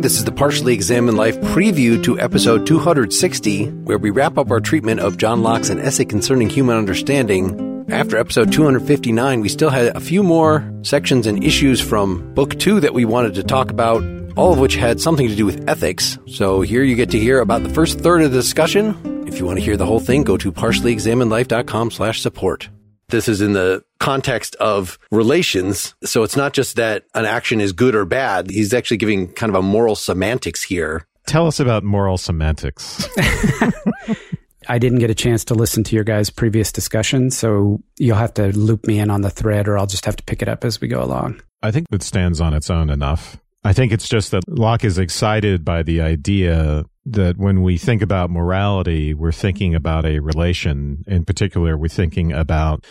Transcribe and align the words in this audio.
this 0.00 0.16
is 0.16 0.24
the 0.24 0.32
Partially 0.32 0.72
Examined 0.72 1.18
Life 1.18 1.38
preview 1.40 2.02
to 2.04 2.18
episode 2.18 2.66
260, 2.66 3.66
where 3.66 3.98
we 3.98 4.08
wrap 4.10 4.38
up 4.38 4.50
our 4.50 4.60
treatment 4.60 5.00
of 5.00 5.18
John 5.18 5.42
Locke's 5.42 5.68
An 5.68 5.78
Essay 5.78 6.06
Concerning 6.06 6.48
Human 6.48 6.76
Understanding. 6.76 7.86
After 7.90 8.16
episode 8.16 8.50
259, 8.50 9.40
we 9.40 9.48
still 9.50 9.68
had 9.68 9.94
a 9.94 10.00
few 10.00 10.22
more 10.22 10.72
sections 10.82 11.26
and 11.26 11.44
issues 11.44 11.80
from 11.80 12.32
book 12.34 12.58
two 12.58 12.80
that 12.80 12.94
we 12.94 13.04
wanted 13.04 13.34
to 13.34 13.42
talk 13.42 13.70
about, 13.70 14.02
all 14.36 14.52
of 14.52 14.58
which 14.58 14.76
had 14.76 15.00
something 15.00 15.28
to 15.28 15.36
do 15.36 15.44
with 15.44 15.68
ethics. 15.68 16.18
So 16.26 16.62
here 16.62 16.82
you 16.82 16.96
get 16.96 17.10
to 17.10 17.18
hear 17.18 17.40
about 17.40 17.62
the 17.62 17.74
first 17.74 18.00
third 18.00 18.22
of 18.22 18.32
the 18.32 18.38
discussion. 18.38 19.26
If 19.28 19.38
you 19.38 19.44
want 19.44 19.58
to 19.58 19.64
hear 19.64 19.76
the 19.76 19.86
whole 19.86 20.00
thing, 20.00 20.24
go 20.24 20.38
to 20.38 20.50
partiallyexaminedlife.com 20.50 21.90
slash 21.90 22.22
support. 22.22 22.70
This 23.10 23.28
is 23.28 23.40
in 23.40 23.52
the 23.52 23.84
context 23.98 24.54
of 24.56 24.98
relations. 25.10 25.94
So 26.04 26.22
it's 26.22 26.36
not 26.36 26.52
just 26.52 26.76
that 26.76 27.04
an 27.14 27.24
action 27.24 27.60
is 27.60 27.72
good 27.72 27.94
or 27.94 28.04
bad. 28.04 28.50
He's 28.50 28.72
actually 28.72 28.96
giving 28.96 29.32
kind 29.32 29.50
of 29.50 29.56
a 29.56 29.62
moral 29.62 29.96
semantics 29.96 30.62
here. 30.62 31.06
Tell 31.26 31.46
us 31.46 31.60
about 31.60 31.84
moral 31.84 32.18
semantics. 32.18 33.06
I 34.68 34.78
didn't 34.78 34.98
get 35.00 35.10
a 35.10 35.14
chance 35.14 35.44
to 35.46 35.54
listen 35.54 35.84
to 35.84 35.94
your 35.94 36.04
guys' 36.04 36.30
previous 36.30 36.70
discussion, 36.70 37.30
so 37.30 37.80
you'll 37.98 38.16
have 38.16 38.34
to 38.34 38.56
loop 38.56 38.86
me 38.86 38.98
in 38.98 39.10
on 39.10 39.22
the 39.22 39.30
thread 39.30 39.68
or 39.68 39.76
I'll 39.76 39.86
just 39.86 40.04
have 40.04 40.16
to 40.16 40.22
pick 40.22 40.42
it 40.42 40.48
up 40.48 40.64
as 40.64 40.80
we 40.80 40.88
go 40.88 41.02
along. 41.02 41.40
I 41.62 41.70
think 41.70 41.86
it 41.92 42.02
stands 42.02 42.40
on 42.40 42.54
its 42.54 42.70
own 42.70 42.90
enough. 42.90 43.36
I 43.62 43.72
think 43.72 43.92
it's 43.92 44.08
just 44.08 44.30
that 44.30 44.42
Locke 44.48 44.84
is 44.84 44.98
excited 44.98 45.64
by 45.64 45.82
the 45.82 46.00
idea 46.00 46.84
that 47.04 47.36
when 47.36 47.62
we 47.62 47.76
think 47.76 48.00
about 48.00 48.30
morality, 48.30 49.12
we're 49.12 49.32
thinking 49.32 49.74
about 49.74 50.06
a 50.06 50.20
relation. 50.20 51.04
In 51.06 51.24
particular, 51.24 51.76
we're 51.76 51.88
thinking 51.88 52.32
about 52.32 52.86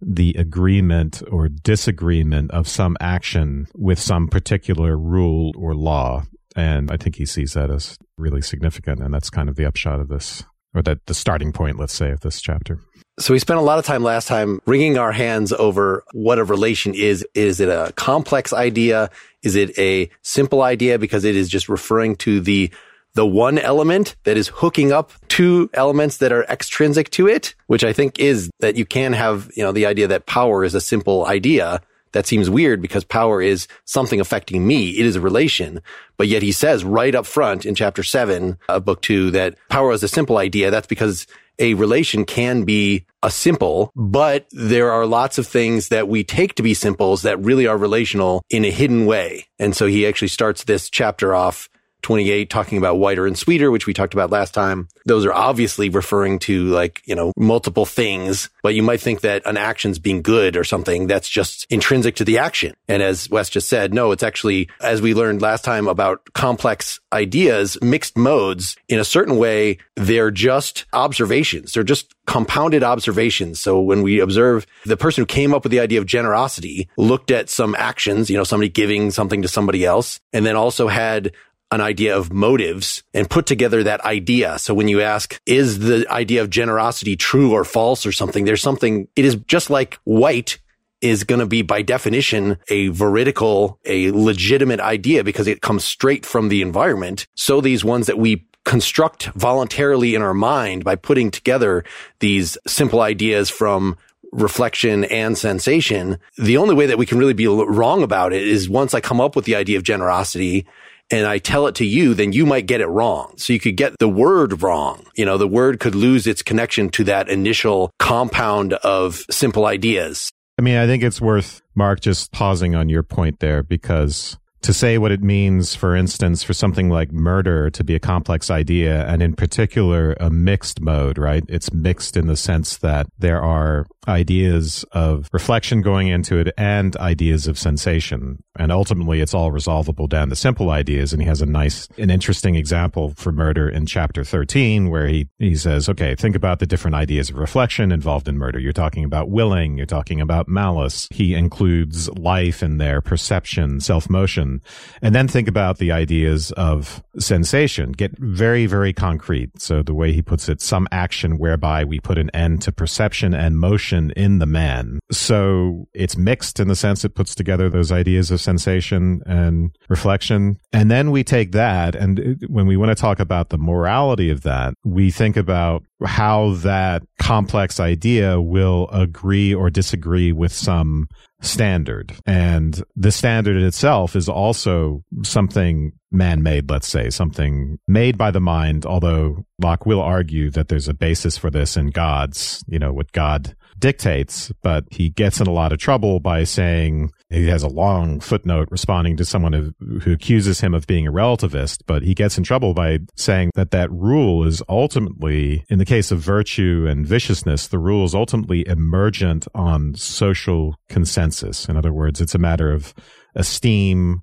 the 0.00 0.34
agreement 0.38 1.22
or 1.30 1.48
disagreement 1.48 2.50
of 2.50 2.68
some 2.68 2.96
action 3.00 3.66
with 3.74 3.98
some 3.98 4.28
particular 4.28 4.96
rule 4.96 5.52
or 5.56 5.74
law. 5.74 6.24
And 6.54 6.90
I 6.90 6.96
think 6.96 7.16
he 7.16 7.26
sees 7.26 7.52
that 7.52 7.70
as 7.70 7.98
really 8.16 8.42
significant. 8.42 9.00
And 9.00 9.12
that's 9.12 9.30
kind 9.30 9.48
of 9.48 9.56
the 9.56 9.66
upshot 9.66 10.00
of 10.00 10.08
this, 10.08 10.44
or 10.74 10.82
that 10.82 11.04
the 11.06 11.14
starting 11.14 11.52
point, 11.52 11.78
let's 11.78 11.94
say, 11.94 12.10
of 12.10 12.20
this 12.20 12.40
chapter. 12.40 12.78
So 13.18 13.32
we 13.32 13.38
spent 13.38 13.58
a 13.58 13.62
lot 13.62 13.78
of 13.78 13.86
time 13.86 14.02
last 14.02 14.28
time 14.28 14.60
wringing 14.66 14.98
our 14.98 15.10
hands 15.10 15.50
over 15.50 16.04
what 16.12 16.38
a 16.38 16.44
relation 16.44 16.94
is. 16.94 17.26
Is 17.34 17.60
it 17.60 17.70
a 17.70 17.92
complex 17.96 18.52
idea? 18.52 19.08
Is 19.42 19.56
it 19.56 19.78
a 19.78 20.10
simple 20.20 20.60
idea 20.60 20.98
because 20.98 21.24
it 21.24 21.34
is 21.34 21.48
just 21.48 21.70
referring 21.70 22.16
to 22.16 22.40
the 22.40 22.70
the 23.14 23.24
one 23.26 23.58
element 23.58 24.14
that 24.24 24.36
is 24.36 24.48
hooking 24.48 24.92
up 24.92 25.12
two 25.28 25.70
elements 25.72 26.18
that 26.18 26.32
are 26.32 26.44
extrinsic 26.44 27.08
to 27.12 27.26
it, 27.26 27.54
which 27.66 27.82
I 27.82 27.94
think 27.94 28.18
is 28.18 28.50
that 28.60 28.76
you 28.76 28.84
can 28.84 29.14
have, 29.14 29.50
you 29.56 29.62
know, 29.62 29.72
the 29.72 29.86
idea 29.86 30.06
that 30.08 30.26
power 30.26 30.62
is 30.64 30.74
a 30.74 30.80
simple 30.82 31.24
idea. 31.24 31.80
That 32.12 32.26
seems 32.26 32.50
weird 32.50 32.82
because 32.82 33.04
power 33.04 33.40
is 33.40 33.68
something 33.86 34.20
affecting 34.20 34.66
me. 34.66 34.90
It 34.90 35.06
is 35.06 35.16
a 35.16 35.20
relation. 35.22 35.80
But 36.18 36.28
yet 36.28 36.42
he 36.42 36.52
says 36.52 36.84
right 36.84 37.14
up 37.14 37.24
front 37.24 37.64
in 37.64 37.74
chapter 37.74 38.02
seven 38.02 38.58
of 38.68 38.84
book 38.84 39.00
two 39.00 39.30
that 39.30 39.56
power 39.70 39.92
is 39.92 40.02
a 40.02 40.08
simple 40.08 40.36
idea. 40.36 40.70
That's 40.70 40.86
because 40.86 41.26
a 41.58 41.74
relation 41.74 42.24
can 42.24 42.64
be 42.64 43.04
a 43.22 43.30
simple, 43.30 43.90
but 43.96 44.46
there 44.52 44.92
are 44.92 45.06
lots 45.06 45.38
of 45.38 45.46
things 45.46 45.88
that 45.88 46.08
we 46.08 46.24
take 46.24 46.54
to 46.54 46.62
be 46.62 46.74
simples 46.74 47.22
that 47.22 47.42
really 47.42 47.66
are 47.66 47.76
relational 47.76 48.42
in 48.50 48.64
a 48.64 48.70
hidden 48.70 49.06
way. 49.06 49.46
And 49.58 49.74
so 49.74 49.86
he 49.86 50.06
actually 50.06 50.28
starts 50.28 50.64
this 50.64 50.90
chapter 50.90 51.34
off 51.34 51.68
28 52.06 52.48
talking 52.48 52.78
about 52.78 52.98
whiter 52.98 53.26
and 53.26 53.36
sweeter, 53.36 53.68
which 53.72 53.88
we 53.88 53.92
talked 53.92 54.14
about 54.14 54.30
last 54.30 54.54
time. 54.54 54.86
Those 55.06 55.26
are 55.26 55.32
obviously 55.32 55.88
referring 55.88 56.38
to 56.40 56.66
like, 56.66 57.02
you 57.04 57.16
know, 57.16 57.32
multiple 57.36 57.84
things, 57.84 58.48
but 58.62 58.76
you 58.76 58.82
might 58.84 59.00
think 59.00 59.22
that 59.22 59.42
an 59.44 59.56
action's 59.56 59.98
being 59.98 60.22
good 60.22 60.56
or 60.56 60.62
something 60.62 61.08
that's 61.08 61.28
just 61.28 61.66
intrinsic 61.68 62.14
to 62.16 62.24
the 62.24 62.38
action. 62.38 62.74
And 62.86 63.02
as 63.02 63.28
Wes 63.28 63.50
just 63.50 63.68
said, 63.68 63.92
no, 63.92 64.12
it's 64.12 64.22
actually, 64.22 64.68
as 64.80 65.02
we 65.02 65.14
learned 65.14 65.42
last 65.42 65.64
time 65.64 65.88
about 65.88 66.32
complex 66.32 67.00
ideas, 67.12 67.76
mixed 67.82 68.16
modes, 68.16 68.76
in 68.88 69.00
a 69.00 69.04
certain 69.04 69.36
way, 69.36 69.78
they're 69.96 70.30
just 70.30 70.84
observations. 70.92 71.72
They're 71.72 71.82
just 71.82 72.14
compounded 72.26 72.82
observations. 72.82 73.60
So 73.60 73.80
when 73.80 74.02
we 74.02 74.20
observe 74.20 74.66
the 74.84 74.96
person 74.96 75.22
who 75.22 75.26
came 75.26 75.54
up 75.54 75.64
with 75.64 75.72
the 75.72 75.80
idea 75.80 76.00
of 76.00 76.06
generosity 76.06 76.88
looked 76.96 77.30
at 77.30 77.48
some 77.48 77.74
actions, 77.76 78.28
you 78.28 78.36
know, 78.36 78.44
somebody 78.44 78.68
giving 78.68 79.10
something 79.10 79.42
to 79.42 79.48
somebody 79.48 79.84
else, 79.84 80.20
and 80.32 80.44
then 80.44 80.56
also 80.56 80.88
had 80.88 81.32
an 81.70 81.80
idea 81.80 82.16
of 82.16 82.32
motives 82.32 83.02
and 83.12 83.28
put 83.28 83.46
together 83.46 83.82
that 83.82 84.00
idea. 84.02 84.58
So 84.58 84.72
when 84.72 84.88
you 84.88 85.00
ask, 85.00 85.40
is 85.46 85.80
the 85.80 86.06
idea 86.10 86.42
of 86.42 86.50
generosity 86.50 87.16
true 87.16 87.52
or 87.52 87.64
false 87.64 88.06
or 88.06 88.12
something? 88.12 88.44
There's 88.44 88.62
something, 88.62 89.08
it 89.16 89.24
is 89.24 89.36
just 89.46 89.68
like 89.68 89.98
white 90.04 90.58
is 91.00 91.24
going 91.24 91.40
to 91.40 91.46
be 91.46 91.62
by 91.62 91.82
definition 91.82 92.58
a 92.68 92.88
veridical, 92.88 93.78
a 93.84 94.10
legitimate 94.12 94.80
idea 94.80 95.24
because 95.24 95.46
it 95.46 95.60
comes 95.60 95.84
straight 95.84 96.24
from 96.24 96.48
the 96.48 96.62
environment. 96.62 97.26
So 97.34 97.60
these 97.60 97.84
ones 97.84 98.06
that 98.06 98.18
we 98.18 98.46
construct 98.64 99.26
voluntarily 99.34 100.14
in 100.14 100.22
our 100.22 100.34
mind 100.34 100.84
by 100.84 100.96
putting 100.96 101.30
together 101.30 101.84
these 102.20 102.58
simple 102.66 103.00
ideas 103.00 103.50
from 103.50 103.96
reflection 104.32 105.04
and 105.04 105.38
sensation. 105.38 106.18
The 106.36 106.56
only 106.56 106.74
way 106.74 106.86
that 106.86 106.98
we 106.98 107.06
can 107.06 107.18
really 107.18 107.32
be 107.32 107.46
wrong 107.46 108.02
about 108.02 108.32
it 108.32 108.46
is 108.46 108.68
once 108.68 108.92
I 108.92 109.00
come 109.00 109.20
up 109.20 109.36
with 109.36 109.44
the 109.44 109.54
idea 109.54 109.76
of 109.76 109.84
generosity 109.84 110.66
and 111.10 111.26
I 111.26 111.38
tell 111.38 111.66
it 111.66 111.76
to 111.76 111.84
you, 111.84 112.14
then 112.14 112.32
you 112.32 112.46
might 112.46 112.66
get 112.66 112.80
it 112.80 112.86
wrong. 112.86 113.34
So 113.36 113.52
you 113.52 113.60
could 113.60 113.76
get 113.76 113.98
the 113.98 114.08
word 114.08 114.62
wrong. 114.62 115.06
You 115.14 115.24
know, 115.24 115.38
the 115.38 115.46
word 115.46 115.80
could 115.80 115.94
lose 115.94 116.26
its 116.26 116.42
connection 116.42 116.88
to 116.90 117.04
that 117.04 117.28
initial 117.28 117.90
compound 117.98 118.72
of 118.74 119.24
simple 119.30 119.66
ideas. 119.66 120.30
I 120.58 120.62
mean, 120.62 120.76
I 120.76 120.86
think 120.86 121.02
it's 121.02 121.20
worth 121.20 121.62
Mark 121.74 122.00
just 122.00 122.32
pausing 122.32 122.74
on 122.74 122.88
your 122.88 123.02
point 123.02 123.40
there 123.40 123.62
because 123.62 124.38
to 124.62 124.72
say 124.72 124.98
what 124.98 125.12
it 125.12 125.22
means, 125.22 125.76
for 125.76 125.94
instance, 125.94 126.42
for 126.42 126.52
something 126.52 126.88
like 126.88 127.12
murder 127.12 127.70
to 127.70 127.84
be 127.84 127.94
a 127.94 128.00
complex 128.00 128.50
idea, 128.50 129.06
and 129.06 129.22
in 129.22 129.34
particular, 129.34 130.16
a 130.18 130.28
mixed 130.28 130.80
mode, 130.80 131.18
right? 131.18 131.44
It's 131.48 131.72
mixed 131.72 132.16
in 132.16 132.26
the 132.26 132.36
sense 132.36 132.78
that 132.78 133.06
there 133.18 133.40
are 133.40 133.86
ideas 134.08 134.84
of 134.92 135.28
reflection 135.32 135.82
going 135.82 136.08
into 136.08 136.38
it 136.38 136.52
and 136.56 136.96
ideas 136.96 137.46
of 137.46 137.58
sensation. 137.58 138.42
And 138.58 138.72
ultimately, 138.72 139.20
it's 139.20 139.34
all 139.34 139.50
resolvable 139.50 140.06
down 140.06 140.30
to 140.30 140.36
simple 140.36 140.70
ideas. 140.70 141.12
And 141.12 141.20
he 141.20 141.28
has 141.28 141.42
a 141.42 141.46
nice, 141.46 141.88
an 141.98 142.10
interesting 142.10 142.54
example 142.54 143.12
for 143.16 143.32
murder 143.32 143.68
in 143.68 143.86
chapter 143.86 144.24
13, 144.24 144.88
where 144.88 145.06
he, 145.08 145.28
he 145.38 145.54
says, 145.56 145.88
okay, 145.88 146.14
think 146.14 146.34
about 146.36 146.58
the 146.58 146.66
different 146.66 146.94
ideas 146.94 147.30
of 147.30 147.36
reflection 147.36 147.92
involved 147.92 148.28
in 148.28 148.38
murder. 148.38 148.58
You're 148.58 148.72
talking 148.72 149.04
about 149.04 149.28
willing. 149.28 149.76
You're 149.76 149.86
talking 149.86 150.20
about 150.20 150.48
malice. 150.48 151.08
He 151.10 151.34
includes 151.34 152.08
life 152.10 152.62
in 152.62 152.78
there, 152.78 153.00
perception, 153.00 153.80
self 153.80 154.08
motion. 154.08 154.62
And 155.02 155.14
then 155.14 155.28
think 155.28 155.48
about 155.48 155.78
the 155.78 155.92
ideas 155.92 156.52
of 156.52 157.02
sensation. 157.18 157.92
Get 157.92 158.16
very, 158.18 158.66
very 158.66 158.92
concrete. 158.92 159.60
So 159.60 159.82
the 159.82 159.94
way 159.94 160.12
he 160.12 160.22
puts 160.22 160.48
it, 160.48 160.60
some 160.60 160.88
action 160.90 161.38
whereby 161.38 161.84
we 161.84 162.00
put 162.00 162.18
an 162.18 162.30
end 162.30 162.62
to 162.62 162.72
perception 162.72 163.34
and 163.34 163.58
motion 163.58 163.95
in 163.96 164.38
the 164.38 164.46
man. 164.46 164.98
So 165.10 165.88
it's 165.94 166.16
mixed 166.16 166.60
in 166.60 166.68
the 166.68 166.76
sense 166.76 167.04
it 167.04 167.14
puts 167.14 167.34
together 167.34 167.68
those 167.68 167.92
ideas 167.92 168.30
of 168.30 168.40
sensation 168.40 169.22
and 169.26 169.76
reflection. 169.88 170.58
And 170.72 170.90
then 170.90 171.10
we 171.10 171.24
take 171.24 171.52
that 171.52 171.94
and 171.94 172.44
when 172.48 172.66
we 172.66 172.76
want 172.76 172.90
to 172.90 173.00
talk 173.00 173.20
about 173.20 173.50
the 173.50 173.58
morality 173.58 174.30
of 174.30 174.42
that, 174.42 174.74
we 174.84 175.10
think 175.10 175.36
about 175.36 175.82
how 176.04 176.52
that 176.56 177.02
complex 177.18 177.80
idea 177.80 178.40
will 178.40 178.88
agree 178.92 179.54
or 179.54 179.70
disagree 179.70 180.32
with 180.32 180.52
some 180.52 181.08
standard. 181.40 182.14
And 182.26 182.82
the 182.94 183.12
standard 183.12 183.62
itself 183.62 184.16
is 184.16 184.28
also 184.28 185.04
something 185.22 185.92
man 186.10 186.42
made, 186.42 186.70
let's 186.70 186.88
say, 186.88 187.10
something 187.10 187.78
made 187.86 188.16
by 188.16 188.30
the 188.30 188.40
mind, 188.40 188.86
although 188.86 189.44
Locke 189.60 189.86
will 189.86 190.00
argue 190.00 190.50
that 190.50 190.68
there's 190.68 190.88
a 190.88 190.94
basis 190.94 191.36
for 191.36 191.50
this 191.50 191.76
in 191.76 191.90
God's, 191.90 192.64
you 192.66 192.78
know, 192.78 192.92
what 192.92 193.12
God 193.12 193.54
dictates, 193.78 194.52
but 194.62 194.84
he 194.90 195.08
gets 195.10 195.40
in 195.40 195.46
a 195.46 195.52
lot 195.52 195.72
of 195.72 195.78
trouble 195.78 196.20
by 196.20 196.44
saying 196.44 197.10
he 197.30 197.48
has 197.48 197.62
a 197.62 197.68
long 197.68 198.20
footnote 198.20 198.68
responding 198.70 199.16
to 199.16 199.24
someone 199.24 199.52
who, 199.52 200.12
accuses 200.12 200.60
him 200.60 200.72
of 200.74 200.86
being 200.86 201.06
a 201.06 201.12
relativist, 201.12 201.82
but 201.86 202.02
he 202.02 202.14
gets 202.14 202.38
in 202.38 202.44
trouble 202.44 202.72
by 202.72 202.98
saying 203.16 203.50
that 203.54 203.70
that 203.72 203.90
rule 203.90 204.46
is 204.46 204.62
ultimately, 204.68 205.64
in 205.68 205.78
the 205.78 205.84
case 205.84 206.10
of 206.10 206.20
virtue 206.20 206.86
and 206.88 207.06
viciousness, 207.06 207.66
the 207.66 207.78
rule 207.78 208.04
is 208.04 208.14
ultimately 208.14 208.66
emergent 208.68 209.46
on 209.54 209.94
social 209.94 210.76
consensus. 210.88 211.68
In 211.68 211.76
other 211.76 211.92
words, 211.92 212.20
it's 212.20 212.34
a 212.34 212.38
matter 212.38 212.72
of 212.72 212.94
esteem 213.34 214.22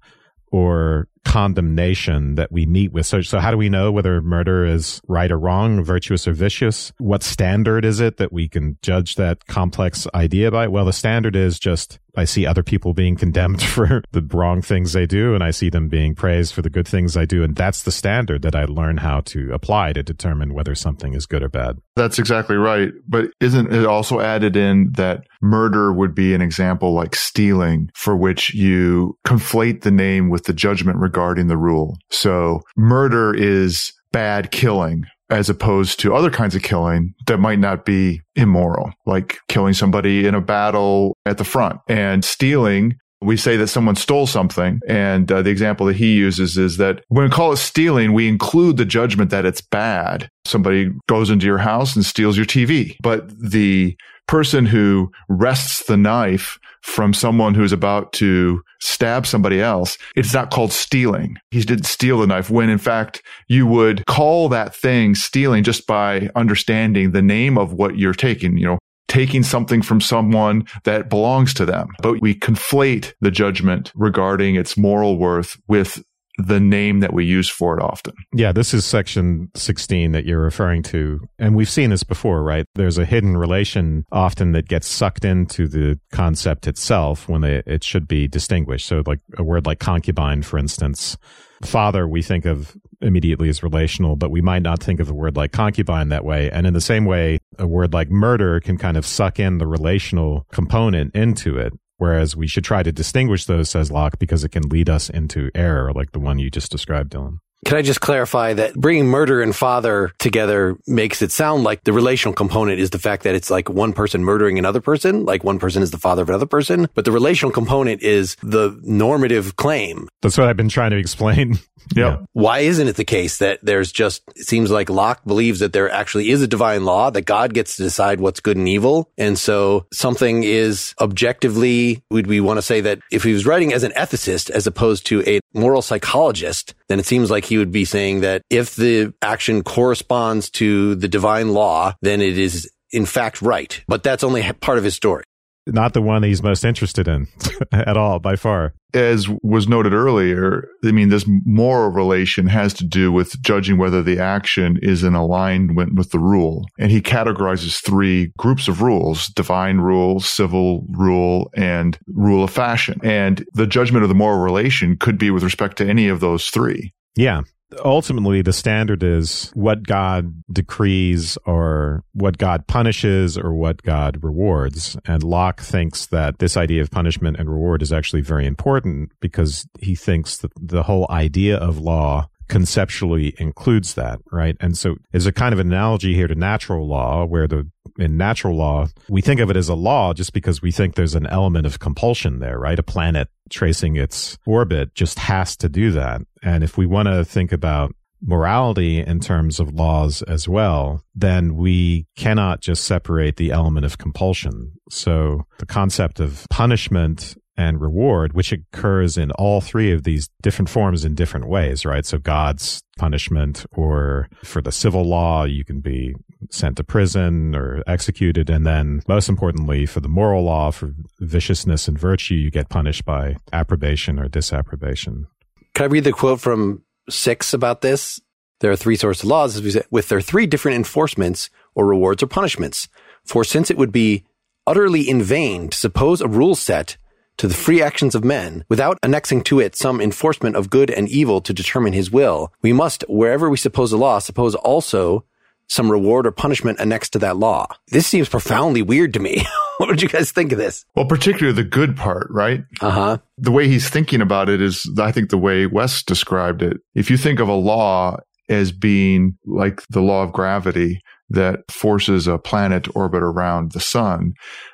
or 0.51 1.07
condemnation 1.25 2.35
that 2.35 2.51
we 2.51 2.65
meet 2.65 2.91
with. 2.91 3.05
So, 3.05 3.21
so 3.21 3.39
how 3.39 3.51
do 3.51 3.57
we 3.57 3.69
know 3.69 3.91
whether 3.91 4.21
murder 4.21 4.65
is 4.65 5.01
right 5.07 5.31
or 5.31 5.39
wrong, 5.39 5.83
virtuous 5.83 6.27
or 6.27 6.33
vicious? 6.33 6.93
What 6.99 7.23
standard 7.23 7.85
is 7.85 7.99
it 7.99 8.17
that 8.17 8.33
we 8.33 8.47
can 8.47 8.77
judge 8.81 9.15
that 9.15 9.45
complex 9.47 10.07
idea 10.13 10.51
by? 10.51 10.67
Well, 10.67 10.85
the 10.85 10.93
standard 10.93 11.35
is 11.35 11.59
just 11.59 11.99
I 12.15 12.25
see 12.25 12.45
other 12.45 12.61
people 12.61 12.93
being 12.93 13.15
condemned 13.15 13.61
for 13.63 14.03
the 14.11 14.21
wrong 14.21 14.61
things 14.61 14.93
they 14.93 15.05
do, 15.05 15.33
and 15.33 15.43
I 15.43 15.51
see 15.51 15.69
them 15.69 15.89
being 15.89 16.15
praised 16.15 16.53
for 16.53 16.61
the 16.61 16.69
good 16.69 16.87
things 16.87 17.17
I 17.17 17.25
do. 17.25 17.43
And 17.43 17.55
that's 17.55 17.83
the 17.83 17.91
standard 17.91 18.43
that 18.43 18.55
I 18.55 18.65
learn 18.65 18.97
how 18.97 19.21
to 19.21 19.51
apply 19.53 19.93
to 19.93 20.03
determine 20.03 20.53
whether 20.53 20.75
something 20.75 21.13
is 21.13 21.25
good 21.25 21.43
or 21.43 21.49
bad. 21.49 21.79
That's 21.95 22.19
exactly 22.19 22.55
right. 22.55 22.91
But 23.07 23.31
isn't 23.39 23.73
it 23.73 23.85
also 23.85 24.19
added 24.19 24.55
in 24.55 24.91
that 24.93 25.23
murder 25.41 25.91
would 25.91 26.13
be 26.13 26.33
an 26.33 26.41
example 26.41 26.93
like 26.93 27.15
stealing, 27.15 27.89
for 27.95 28.15
which 28.15 28.53
you 28.53 29.17
conflate 29.25 29.81
the 29.81 29.91
name 29.91 30.29
with 30.29 30.45
the 30.45 30.53
judgment 30.53 30.99
the 31.13 31.57
rule. 31.57 31.98
So 32.10 32.62
murder 32.75 33.33
is 33.33 33.94
bad 34.12 34.51
killing 34.51 35.06
as 35.30 35.50
opposed 35.50 36.00
to 36.00 36.13
other 36.13 36.30
kinds 36.30 36.56
of 36.56 36.62
killing 36.62 37.13
that 37.25 37.39
might 37.39 37.60
not 37.60 37.86
be 37.86 38.21
immoral, 38.36 38.92
like 39.06 39.39
killing 39.48 39.74
somebody 39.74 40.27
in 40.27 40.36
a 40.36 40.42
battle 40.42 41.18
at 41.25 41.38
the 41.38 41.44
front 41.44 41.80
and 41.88 42.24
stealing. 42.24 42.95
We 43.21 43.38
say 43.38 43.56
that 43.57 43.68
someone 43.68 43.95
stole 43.95 44.27
something. 44.27 44.80
And 44.88 45.31
uh, 45.31 45.42
the 45.42 45.50
example 45.50 45.86
that 45.88 45.95
he 45.95 46.13
uses 46.13 46.57
is 46.57 46.77
that 46.77 47.04
when 47.07 47.24
we 47.24 47.31
call 47.31 47.54
it 47.54 47.57
stealing, 47.57 48.13
we 48.13 48.27
include 48.27 48.77
the 48.77 48.86
judgment 48.86 49.31
that 49.31 49.45
it's 49.45 49.62
bad. 49.62 50.30
Somebody 50.45 50.92
goes 51.07 51.30
into 51.30 51.45
your 51.45 51.57
house 51.57 51.95
and 51.95 52.06
steals 52.06 52.36
your 52.36 52.45
TV. 52.45 52.95
But 53.01 53.30
the 53.39 53.95
person 54.27 54.65
who 54.65 55.11
wrests 55.29 55.85
the 55.85 55.97
knife 55.97 56.57
from 56.81 57.13
someone 57.13 57.53
who's 57.53 57.71
about 57.71 58.11
to 58.13 58.61
stab 58.81 59.25
somebody 59.25 59.61
else, 59.61 59.97
it's 60.15 60.33
not 60.33 60.51
called 60.51 60.71
stealing. 60.71 61.37
He 61.51 61.61
didn't 61.61 61.85
steal 61.85 62.19
the 62.19 62.27
knife 62.27 62.49
when 62.49 62.69
in 62.69 62.77
fact 62.77 63.21
you 63.47 63.65
would 63.67 64.05
call 64.05 64.49
that 64.49 64.75
thing 64.75 65.15
stealing 65.15 65.63
just 65.63 65.87
by 65.87 66.29
understanding 66.35 67.11
the 67.11 67.21
name 67.21 67.57
of 67.57 67.73
what 67.73 67.97
you're 67.97 68.13
taking, 68.13 68.57
you 68.57 68.65
know, 68.65 68.79
taking 69.07 69.43
something 69.43 69.81
from 69.81 70.01
someone 70.01 70.65
that 70.85 71.09
belongs 71.09 71.53
to 71.53 71.65
them. 71.65 71.87
But 72.01 72.21
we 72.21 72.33
conflate 72.33 73.13
the 73.21 73.31
judgment 73.31 73.91
regarding 73.95 74.55
its 74.55 74.75
moral 74.75 75.17
worth 75.17 75.55
with 75.67 76.03
the 76.38 76.59
name 76.59 77.00
that 77.01 77.13
we 77.13 77.25
use 77.25 77.50
for 77.50 77.77
it 77.77 77.83
often. 77.83 78.13
Yeah, 78.33 78.51
this 78.51 78.74
is 78.74 78.85
section 78.85 79.50
16 79.56 80.13
that 80.13 80.25
you're 80.25 80.41
referring 80.41 80.81
to. 80.83 81.19
And 81.38 81.56
we've 81.56 81.69
seen 81.69 81.91
this 81.91 82.03
before, 82.03 82.44
right? 82.44 82.65
There's 82.75 82.97
a 82.97 83.06
hidden 83.06 83.38
relation 83.38 84.06
often 84.12 84.51
that 84.53 84.68
gets 84.68 84.88
sucked 84.88 85.25
into 85.25 85.68
the 85.68 86.00
concept 86.12 86.68
itself 86.68 87.30
when 87.30 87.41
they, 87.41 87.62
it 87.65 87.83
should 87.83 88.07
be 88.07 88.27
distinguished. 88.27 88.88
So, 88.88 89.03
like 89.06 89.19
a 89.38 89.44
word 89.44 89.65
like 89.65 89.80
concubine, 89.80 90.41
for 90.41 90.57
instance, 90.57 91.18
father, 91.65 92.07
we 92.07 92.21
think 92.21 92.45
of 92.45 92.75
immediately 93.01 93.50
as 93.50 93.63
relational, 93.63 94.15
but 94.15 94.31
we 94.31 94.41
might 94.41 94.62
not 94.62 94.81
think 94.81 95.00
of 95.00 95.09
a 95.09 95.13
word 95.13 95.35
like 95.35 95.51
concubine 95.51 96.09
that 96.09 96.25
way. 96.25 96.50
And 96.51 96.65
in 96.65 96.74
the 96.74 96.81
same 96.81 97.06
way, 97.06 97.38
a 97.59 97.68
word 97.68 97.94
like 97.94 98.09
murder 98.09 98.59
can 98.59 98.77
kind 98.77 98.97
of 98.97 99.06
suck 99.06 99.39
in 99.39 99.57
the 99.57 99.68
relational 99.68 100.45
component 100.51 101.15
into 101.15 101.57
it. 101.57 101.74
Whereas 102.03 102.35
we 102.35 102.47
should 102.47 102.65
try 102.65 102.83
to 102.83 102.91
distinguish 102.91 103.45
those, 103.45 103.69
says 103.69 103.89
Locke, 103.89 104.19
because 104.19 104.44
it 104.44 104.50
can 104.50 104.63
lead 104.63 104.89
us 104.89 105.09
into 105.09 105.50
error, 105.55 105.94
like 105.94 106.11
the 106.11 106.19
one 106.19 106.38
you 106.38 106.50
just 106.50 106.69
described, 106.69 107.13
Dylan. 107.13 107.38
Can 107.65 107.77
I 107.77 107.81
just 107.81 108.01
clarify 108.01 108.54
that 108.54 108.75
bringing 108.75 109.07
murder 109.07 109.42
and 109.42 109.56
father 109.56 110.12
together 110.19 110.77
makes 110.88 111.21
it 111.21 111.31
sound 111.31 111.63
like 111.63 111.83
the 111.83 111.94
relational 111.94 112.33
component 112.33 112.80
is 112.80 112.89
the 112.89 113.00
fact 113.00 113.24
that 113.24 113.36
it's 113.36 113.50
like 113.50 113.69
one 113.69 113.94
person 113.94 114.24
murdering 114.24 114.60
another 114.60 114.81
person, 114.81 115.25
like 115.25 115.44
one 115.44 115.60
person 115.60 115.81
is 115.81 115.92
the 115.92 115.98
father 115.98 116.21
of 116.24 116.30
another 116.30 116.45
person, 116.45 116.88
but 116.94 117.06
the 117.06 117.12
relational 117.12 117.51
component 117.51 118.01
is 118.01 118.36
the 118.42 118.77
normative 118.83 119.56
claim. 119.56 120.10
That's 120.21 120.38
what 120.38 120.48
I've 120.48 120.57
been 120.57 120.69
trying 120.69 120.92
to 120.92 120.98
explain. 120.98 121.60
Yeah. 121.95 122.19
Why 122.31 122.60
isn't 122.60 122.88
it 122.88 122.95
the 122.95 123.04
case 123.04 123.39
that 123.39 123.60
there's 123.62 123.92
just, 123.92 124.24
it 124.36 124.48
seems 124.48 124.71
like 124.71 124.89
Locke 124.89 125.24
believes 125.25 125.59
that 125.59 125.74
there 125.74 125.92
actually 125.92 126.30
is 126.30 126.42
a 126.42 126.48
divine 126.48 126.86
law, 126.86 127.09
that 127.09 127.24
God 127.24 127.54
gets 127.54 127.75
to 127.75 127.83
decide 127.83 128.19
what's 128.19 128.39
good 128.39 128.57
and 128.57 128.68
evil. 128.69 129.12
And 129.18 129.38
so 129.38 129.86
something 129.92 130.44
is 130.44 130.95
objectively, 131.00 132.01
would 132.09 132.27
we 132.27 132.39
want 132.39 132.57
to 132.57 132.62
say 132.62 132.81
that 132.81 133.00
if 133.12 133.24
he 133.24 133.33
was 133.33 133.45
writing 133.45 133.74
as 133.74 133.83
an 133.83 133.92
ethicist 133.92 134.50
as 134.50 134.66
opposed 134.66 135.06
to 135.07 135.21
a 135.27 135.39
moral 135.53 135.81
psychologist, 135.81 136.73
then 136.89 137.00
it 137.00 137.05
seems 137.05 137.29
like 137.29 137.45
he 137.45 137.57
would 137.57 137.71
be 137.71 137.85
saying 137.85 138.21
that 138.21 138.41
if 138.50 138.75
the 138.75 139.13
action 139.21 139.63
corresponds 139.63 140.50
to 140.51 140.95
the 140.95 141.07
divine 141.07 141.53
law, 141.53 141.94
then 142.01 142.21
it 142.21 142.38
is 142.38 142.69
in 142.91 143.05
fact 143.05 143.41
right. 143.41 143.83
But 143.88 144.03
that's 144.03 144.23
only 144.23 144.44
part 144.53 144.77
of 144.77 144.83
his 144.83 144.95
story. 144.95 145.23
Not 145.65 145.94
the 145.94 146.01
one 146.01 146.24
he's 146.24 146.44
most 146.44 146.65
interested 146.65 147.07
in 147.07 147.27
at 147.71 147.98
all, 147.98 148.19
by 148.19 148.36
far. 148.36 148.74
As 148.94 149.27
was 149.42 149.68
noted 149.68 149.94
earlier, 149.94 150.68
I 150.83 150.92
mean, 150.92 151.10
this 151.10 151.25
moral 151.45 151.89
relation 151.89 152.48
has 152.48 152.74
to 152.75 152.86
do 152.86 153.12
with 153.12 153.42
judging 153.42 153.77
whether 153.77 154.04
the 154.04 154.19
action 154.19 154.77
is 154.81 155.04
in 155.04 155.15
alignment 155.15 155.95
with 155.95 156.12
the 156.12 156.19
rule. 156.19 156.65
And 156.77 156.92
he 156.92 157.01
categorizes 157.01 157.81
three 157.81 158.31
groups 158.38 158.68
of 158.68 158.81
rules, 158.81 159.27
divine 159.30 159.77
rule, 159.77 160.19
civil 160.19 160.86
rule, 160.89 161.50
and 161.56 161.98
rule 162.07 162.44
of 162.44 162.51
fashion. 162.51 163.00
And 163.04 163.45
the 163.54 163.68
judgment 163.68 164.04
of 164.04 164.09
the 164.09 164.16
moral 164.16 164.39
relation 164.39 164.98
could 164.98 165.18
be 165.18 165.31
with 165.31 165.44
respect 165.44 165.77
to 165.77 165.88
any 165.88 166.07
of 166.07 166.19
those 166.19 166.48
three. 166.48 166.94
Yeah 167.16 167.42
ultimately 167.83 168.41
the 168.41 168.53
standard 168.53 169.03
is 169.03 169.51
what 169.53 169.83
God 169.83 170.43
decrees 170.51 171.37
or 171.45 172.03
what 172.13 172.37
God 172.37 172.67
punishes 172.67 173.37
or 173.37 173.53
what 173.53 173.81
God 173.83 174.23
rewards. 174.23 174.97
And 175.05 175.23
Locke 175.23 175.61
thinks 175.61 176.07
that 176.07 176.39
this 176.39 176.57
idea 176.57 176.81
of 176.81 176.91
punishment 176.91 177.37
and 177.37 177.49
reward 177.49 177.81
is 177.81 177.93
actually 177.93 178.21
very 178.21 178.45
important 178.45 179.11
because 179.19 179.67
he 179.79 179.95
thinks 179.95 180.37
that 180.37 180.51
the 180.59 180.83
whole 180.83 181.07
idea 181.09 181.57
of 181.57 181.79
law 181.79 182.27
conceptually 182.48 183.34
includes 183.38 183.94
that, 183.95 184.19
right? 184.31 184.56
And 184.60 184.78
so 184.78 184.95
there's 185.12 185.25
a 185.25 185.31
kind 185.31 185.54
of 185.54 185.60
analogy 185.60 186.13
here 186.13 186.28
to 186.28 186.36
natural 186.36 186.88
law 186.88 187.25
where 187.25 187.48
the 187.48 187.69
in 187.98 188.18
natural 188.18 188.56
law, 188.56 188.88
we 189.07 189.22
think 189.22 189.40
of 189.40 189.50
it 189.50 189.57
as 189.57 189.69
a 189.69 189.75
law 189.75 190.13
just 190.13 190.34
because 190.34 190.62
we 190.62 190.72
think 190.72 190.95
there's 190.95 191.16
an 191.16 191.28
element 191.28 191.66
of 191.66 191.80
compulsion 191.80 192.40
there, 192.40 192.57
right? 192.57 192.80
A 192.80 192.84
planet 192.84 193.28
tracing 193.50 193.95
its 193.98 194.38
orbit 194.45 194.95
just 194.95 195.19
has 195.19 195.56
to 195.57 195.69
do 195.69 195.92
that. 195.92 196.22
And 196.42 196.63
if 196.63 196.78
we 196.78 196.86
want 196.86 197.07
to 197.07 197.24
think 197.24 197.51
about 197.51 197.94
morality 198.25 199.00
in 199.00 199.19
terms 199.19 199.60
of 199.60 199.74
laws 199.74 200.22
as 200.24 200.48
well, 200.48 201.04
then 201.13 201.56
we 201.56 202.07
cannot 202.16 202.62
just 202.62 202.86
separate 202.86 203.36
the 203.36 203.51
element 203.51 203.86
of 203.86 203.98
compulsion. 203.98 204.72
So 204.90 205.45
the 205.60 205.66
concept 205.66 206.19
of 206.19 206.48
punishment 206.50 207.36
and 207.55 207.79
reward, 207.79 208.33
which 208.33 208.51
occurs 208.51 209.17
in 209.17 209.31
all 209.31 209.61
three 209.61 209.91
of 209.91 210.03
these 210.03 210.29
different 210.41 210.69
forms 210.69 211.05
in 211.05 211.13
different 211.13 211.47
ways, 211.47 211.85
right? 211.85 212.05
So 212.05 212.17
God's 212.17 212.81
punishment, 212.97 213.65
or 213.71 214.27
for 214.44 214.61
the 214.61 214.71
civil 214.71 215.03
law, 215.03 215.44
you 215.44 215.63
can 215.63 215.79
be 215.79 216.15
sent 216.50 216.77
to 216.77 216.83
prison 216.83 217.55
or 217.55 217.83
executed. 217.88 218.50
And 218.50 218.65
then 218.65 219.01
most 219.07 219.29
importantly, 219.29 219.85
for 219.85 220.00
the 220.00 220.09
moral 220.09 220.44
law, 220.44 220.71
for 220.71 220.94
viciousness 221.19 221.88
and 221.88 221.97
virtue, 221.97 222.35
you 222.35 222.51
get 222.51 222.69
punished 222.69 223.05
by 223.05 223.38
approbation 223.51 224.19
or 224.19 224.27
disapprobation. 224.27 225.27
Can 225.75 225.85
I 225.85 225.88
read 225.88 226.03
the 226.03 226.11
quote 226.11 226.41
from 226.41 226.83
six 227.09 227.53
about 227.53 227.81
this? 227.81 228.19
There 228.59 228.71
are 228.71 228.75
three 228.75 228.95
sorts 228.95 229.23
of 229.23 229.29
laws, 229.29 229.61
with 229.91 230.09
their 230.09 230.21
three 230.21 230.47
different 230.47 230.77
enforcements 230.77 231.49
or 231.75 231.85
rewards 231.85 232.23
or 232.23 232.27
punishments. 232.27 232.88
For 233.25 233.44
since 233.44 233.69
it 233.69 233.77
would 233.77 233.91
be 233.91 234.23
utterly 234.65 235.09
in 235.09 235.21
vain 235.21 235.69
to 235.69 235.77
suppose 235.77 236.21
a 236.21 236.27
rule 236.27 236.56
set 236.56 236.97
to 237.37 237.47
the 237.47 237.54
free 237.54 237.81
actions 237.81 238.16
of 238.16 238.23
men 238.23 238.63
without 238.69 238.97
annexing 239.04 239.44
to 239.44 239.59
it 239.59 239.75
some 239.75 239.99
enforcement 239.99 240.56
of 240.56 240.69
good 240.69 240.90
and 240.90 241.09
evil 241.09 241.42
to 241.42 241.54
determine 241.54 241.94
his 241.94 242.11
will, 242.11 242.52
we 242.61 242.73
must, 242.73 243.04
wherever 243.09 243.49
we 243.49 243.57
suppose 243.57 243.92
a 243.92 243.97
law, 243.97 244.19
suppose 244.19 244.56
also 244.56 245.25
some 245.68 245.92
reward 245.92 246.28
or 246.28 246.31
punishment 246.31 246.80
annexed 246.80 247.13
to 247.13 247.19
that 247.19 247.37
law. 247.37 247.68
This 247.87 248.06
seems 248.06 248.30
profoundly 248.30 248.81
weird 248.81 249.13
to 249.13 249.19
me. 249.19 249.45
what 249.78 249.90
would 249.90 250.02
you 250.02 250.09
guys 250.09 250.31
think 250.31 250.52
of 250.52 250.57
this? 250.57 250.85
Well, 250.95 251.06
particularly 251.06 251.56
the 251.56 251.68
good 251.68 251.95
part, 251.95 252.28
right? 252.30 252.63
Uh 252.81 252.92
huh. 252.92 253.18
The 253.37 253.52
way 253.52 253.68
he's 253.68 253.90
thinking 253.90 254.21
about 254.21 254.49
it 254.49 254.61
is, 254.61 254.90
I 254.99 255.11
think, 255.11 255.30
the 255.30 255.37
way 255.37 255.66
Wes 255.66 256.04
described 256.04 256.61
it. 256.61 256.78
If 256.95 257.09
you 257.09 257.18
think 257.18 257.40
of 257.40 257.47
a 257.47 257.54
law 257.54 258.18
as 258.49 258.71
being 258.71 259.37
like 259.45 259.81
the 259.90 260.02
law 260.02 260.23
of 260.23 260.33
gravity 260.33 261.02
that 261.33 261.59
forces 261.69 262.28
a 262.28 262.37
planet 262.37 262.85
to 262.85 262.92
orbit 262.92 263.23
around 263.23 263.71
the 263.71 263.80
sun, 263.80 264.33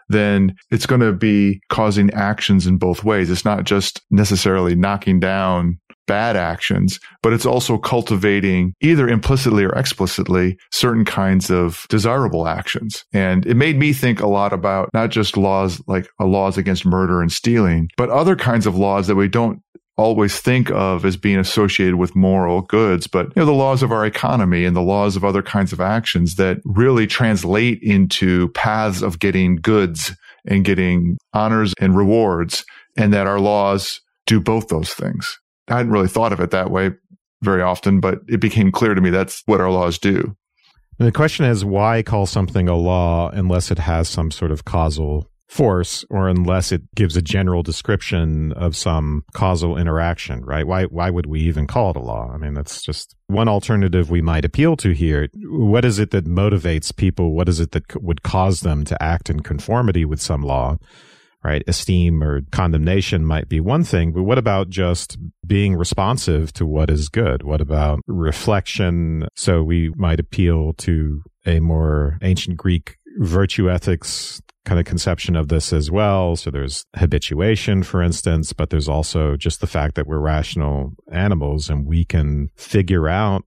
then 0.09 0.55
it's 0.71 0.85
going 0.85 1.01
to 1.01 1.13
be 1.13 1.61
causing 1.69 2.11
actions 2.13 2.67
in 2.67 2.77
both 2.77 3.03
ways. 3.03 3.29
It's 3.29 3.45
not 3.45 3.63
just 3.63 4.01
necessarily 4.11 4.75
knocking 4.75 5.19
down 5.19 5.79
bad 6.09 6.35
actions, 6.35 6.99
but 7.21 7.33
it's 7.33 7.45
also 7.45 7.77
cultivating 7.77 8.73
either 8.81 9.07
implicitly 9.07 9.63
or 9.63 9.69
explicitly 9.69 10.57
certain 10.71 11.05
kinds 11.05 11.51
of 11.51 11.85
desirable 11.87 12.47
actions. 12.47 13.05
And 13.13 13.45
it 13.45 13.53
made 13.53 13.77
me 13.77 13.93
think 13.93 14.19
a 14.19 14.27
lot 14.27 14.51
about 14.51 14.89
not 14.91 15.11
just 15.11 15.37
laws 15.37 15.79
like 15.85 16.09
uh, 16.19 16.25
laws 16.25 16.57
against 16.57 16.83
murder 16.83 17.21
and 17.21 17.31
stealing, 17.31 17.89
but 17.95 18.09
other 18.09 18.35
kinds 18.35 18.65
of 18.65 18.75
laws 18.75 19.05
that 19.05 19.15
we 19.15 19.27
don't 19.27 19.61
always 19.99 20.39
think 20.39 20.71
of 20.71 21.03
as 21.03 21.17
being 21.17 21.37
associated 21.37 21.95
with 21.95 22.15
moral 22.15 22.61
goods, 22.61 23.05
but 23.05 23.27
you 23.27 23.33
know, 23.41 23.45
the 23.45 23.51
laws 23.51 23.83
of 23.83 23.91
our 23.91 24.05
economy 24.05 24.63
and 24.63 24.75
the 24.75 24.81
laws 24.81 25.15
of 25.15 25.25
other 25.25 25.43
kinds 25.43 25.73
of 25.73 25.81
actions 25.81 26.35
that 26.35 26.57
really 26.63 27.05
translate 27.05 27.79
into 27.81 28.47
paths 28.49 29.01
of 29.01 29.19
getting 29.19 29.57
goods 29.57 30.15
and 30.45 30.63
getting 30.63 31.17
honors 31.33 31.73
and 31.79 31.97
rewards 31.97 32.63
and 32.97 33.13
that 33.13 33.27
our 33.27 33.39
laws 33.39 33.99
do 34.25 34.39
both 34.39 34.69
those 34.69 34.93
things. 34.93 35.37
I 35.67 35.77
hadn't 35.77 35.91
really 35.91 36.07
thought 36.07 36.33
of 36.33 36.39
it 36.39 36.51
that 36.51 36.71
way 36.71 36.91
very 37.41 37.61
often, 37.61 37.99
but 37.99 38.19
it 38.27 38.39
became 38.39 38.71
clear 38.71 38.93
to 38.93 39.01
me 39.01 39.09
that's 39.09 39.43
what 39.45 39.61
our 39.61 39.69
laws 39.69 39.97
do. 39.97 40.35
And 40.97 41.07
the 41.07 41.13
question 41.13 41.45
is 41.45 41.63
why 41.63 42.03
call 42.03 42.25
something 42.25 42.67
a 42.67 42.75
law 42.75 43.29
unless 43.29 43.69
it 43.69 43.79
has 43.79 44.09
some 44.09 44.31
sort 44.31 44.51
of 44.51 44.65
causal 44.65 45.28
force 45.49 46.05
or 46.11 46.29
unless 46.29 46.71
it 46.71 46.83
gives 46.95 47.17
a 47.17 47.23
general 47.23 47.63
description 47.63 48.53
of 48.53 48.75
some 48.75 49.25
causal 49.33 49.77
interaction, 49.77 50.45
right? 50.45 50.65
Why, 50.65 50.83
why 50.83 51.09
would 51.09 51.25
we 51.25 51.41
even 51.41 51.65
call 51.65 51.89
it 51.89 51.95
a 51.95 52.01
law? 52.01 52.31
I 52.31 52.37
mean, 52.37 52.53
that's 52.53 52.83
just 52.83 53.15
one 53.25 53.49
alternative 53.49 54.11
we 54.11 54.21
might 54.21 54.45
appeal 54.45 54.77
to 54.77 54.91
here. 54.91 55.27
What 55.33 55.85
is 55.85 55.97
it 55.97 56.11
that 56.11 56.25
motivates 56.25 56.95
people? 56.95 57.33
What 57.33 57.49
is 57.49 57.59
it 57.59 57.71
that 57.71 58.01
would 58.01 58.21
cause 58.21 58.61
them 58.61 58.85
to 58.85 59.03
act 59.03 59.29
in 59.29 59.41
conformity 59.41 60.05
with 60.05 60.21
some 60.21 60.43
law? 60.43 60.77
right? 61.41 61.63
Esteem 61.67 62.21
or 62.21 62.41
condemnation 62.51 63.25
might 63.25 63.47
be 63.47 63.61
one 63.61 63.85
thing, 63.85 64.11
but 64.11 64.23
what 64.23 64.37
about 64.37 64.69
just 64.69 65.17
being 65.47 65.73
responsive 65.77 66.51
to 66.51 66.65
what 66.65 66.89
is 66.89 67.07
good? 67.07 67.43
What 67.43 67.61
about 67.61 68.01
reflection? 68.07 69.25
So 69.35 69.63
we 69.63 69.89
might 69.95 70.19
appeal 70.19 70.73
to 70.79 71.23
a 71.45 71.61
more 71.61 72.17
ancient 72.21 72.57
Greek 72.57 72.97
virtue 73.19 73.71
ethics 73.71 74.41
kind 74.69 74.79
of 74.79 74.85
conception 74.85 75.35
of 75.35 75.47
this 75.47 75.73
as 75.73 75.89
well. 75.89 76.35
So 76.35 76.51
there's 76.51 76.85
habituation, 76.95 77.81
for 77.81 78.03
instance, 78.03 78.53
but 78.53 78.69
there's 78.69 78.87
also 78.87 79.35
just 79.35 79.61
the 79.61 79.67
fact 79.67 79.95
that 79.95 80.05
we're 80.05 80.19
rational 80.19 80.91
animals 81.11 81.71
and 81.71 81.87
we 81.87 82.05
can 82.05 82.49
figure 82.55 83.09
out 83.09 83.43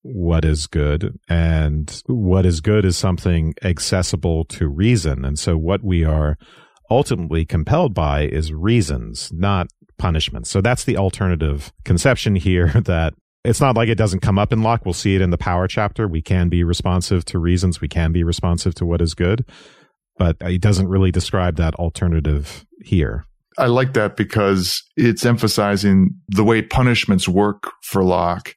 what 0.00 0.42
is 0.42 0.66
good 0.66 1.18
and 1.28 2.02
what 2.06 2.46
is 2.46 2.62
good 2.62 2.86
is 2.86 2.96
something 2.96 3.52
accessible 3.62 4.46
to 4.46 4.66
reason. 4.66 5.22
And 5.26 5.38
so 5.38 5.58
what 5.58 5.84
we 5.84 6.02
are 6.02 6.38
ultimately 6.90 7.44
compelled 7.44 7.92
by 7.92 8.22
is 8.22 8.50
reasons, 8.50 9.30
not 9.34 9.66
punishments. 9.98 10.48
So 10.48 10.62
that's 10.62 10.84
the 10.84 10.96
alternative 10.96 11.74
conception 11.84 12.36
here 12.36 12.68
that 12.86 13.12
it's 13.44 13.60
not 13.60 13.76
like 13.76 13.90
it 13.90 13.98
doesn't 13.98 14.20
come 14.20 14.38
up 14.38 14.50
in 14.50 14.62
Locke. 14.62 14.86
We'll 14.86 14.94
see 14.94 15.14
it 15.14 15.20
in 15.20 15.28
the 15.28 15.36
power 15.36 15.68
chapter. 15.68 16.08
We 16.08 16.22
can 16.22 16.48
be 16.48 16.64
responsive 16.64 17.26
to 17.26 17.38
reasons. 17.38 17.82
We 17.82 17.88
can 17.88 18.12
be 18.12 18.24
responsive 18.24 18.74
to 18.76 18.86
what 18.86 19.02
is 19.02 19.12
good, 19.12 19.44
but 20.16 20.36
he 20.46 20.58
doesn't 20.58 20.88
really 20.88 21.10
describe 21.10 21.56
that 21.56 21.74
alternative 21.76 22.64
here. 22.82 23.24
I 23.56 23.66
like 23.66 23.94
that 23.94 24.16
because 24.16 24.82
it's 24.96 25.24
emphasizing 25.24 26.10
the 26.28 26.44
way 26.44 26.62
punishments 26.62 27.28
work 27.28 27.70
for 27.82 28.02
Locke 28.02 28.54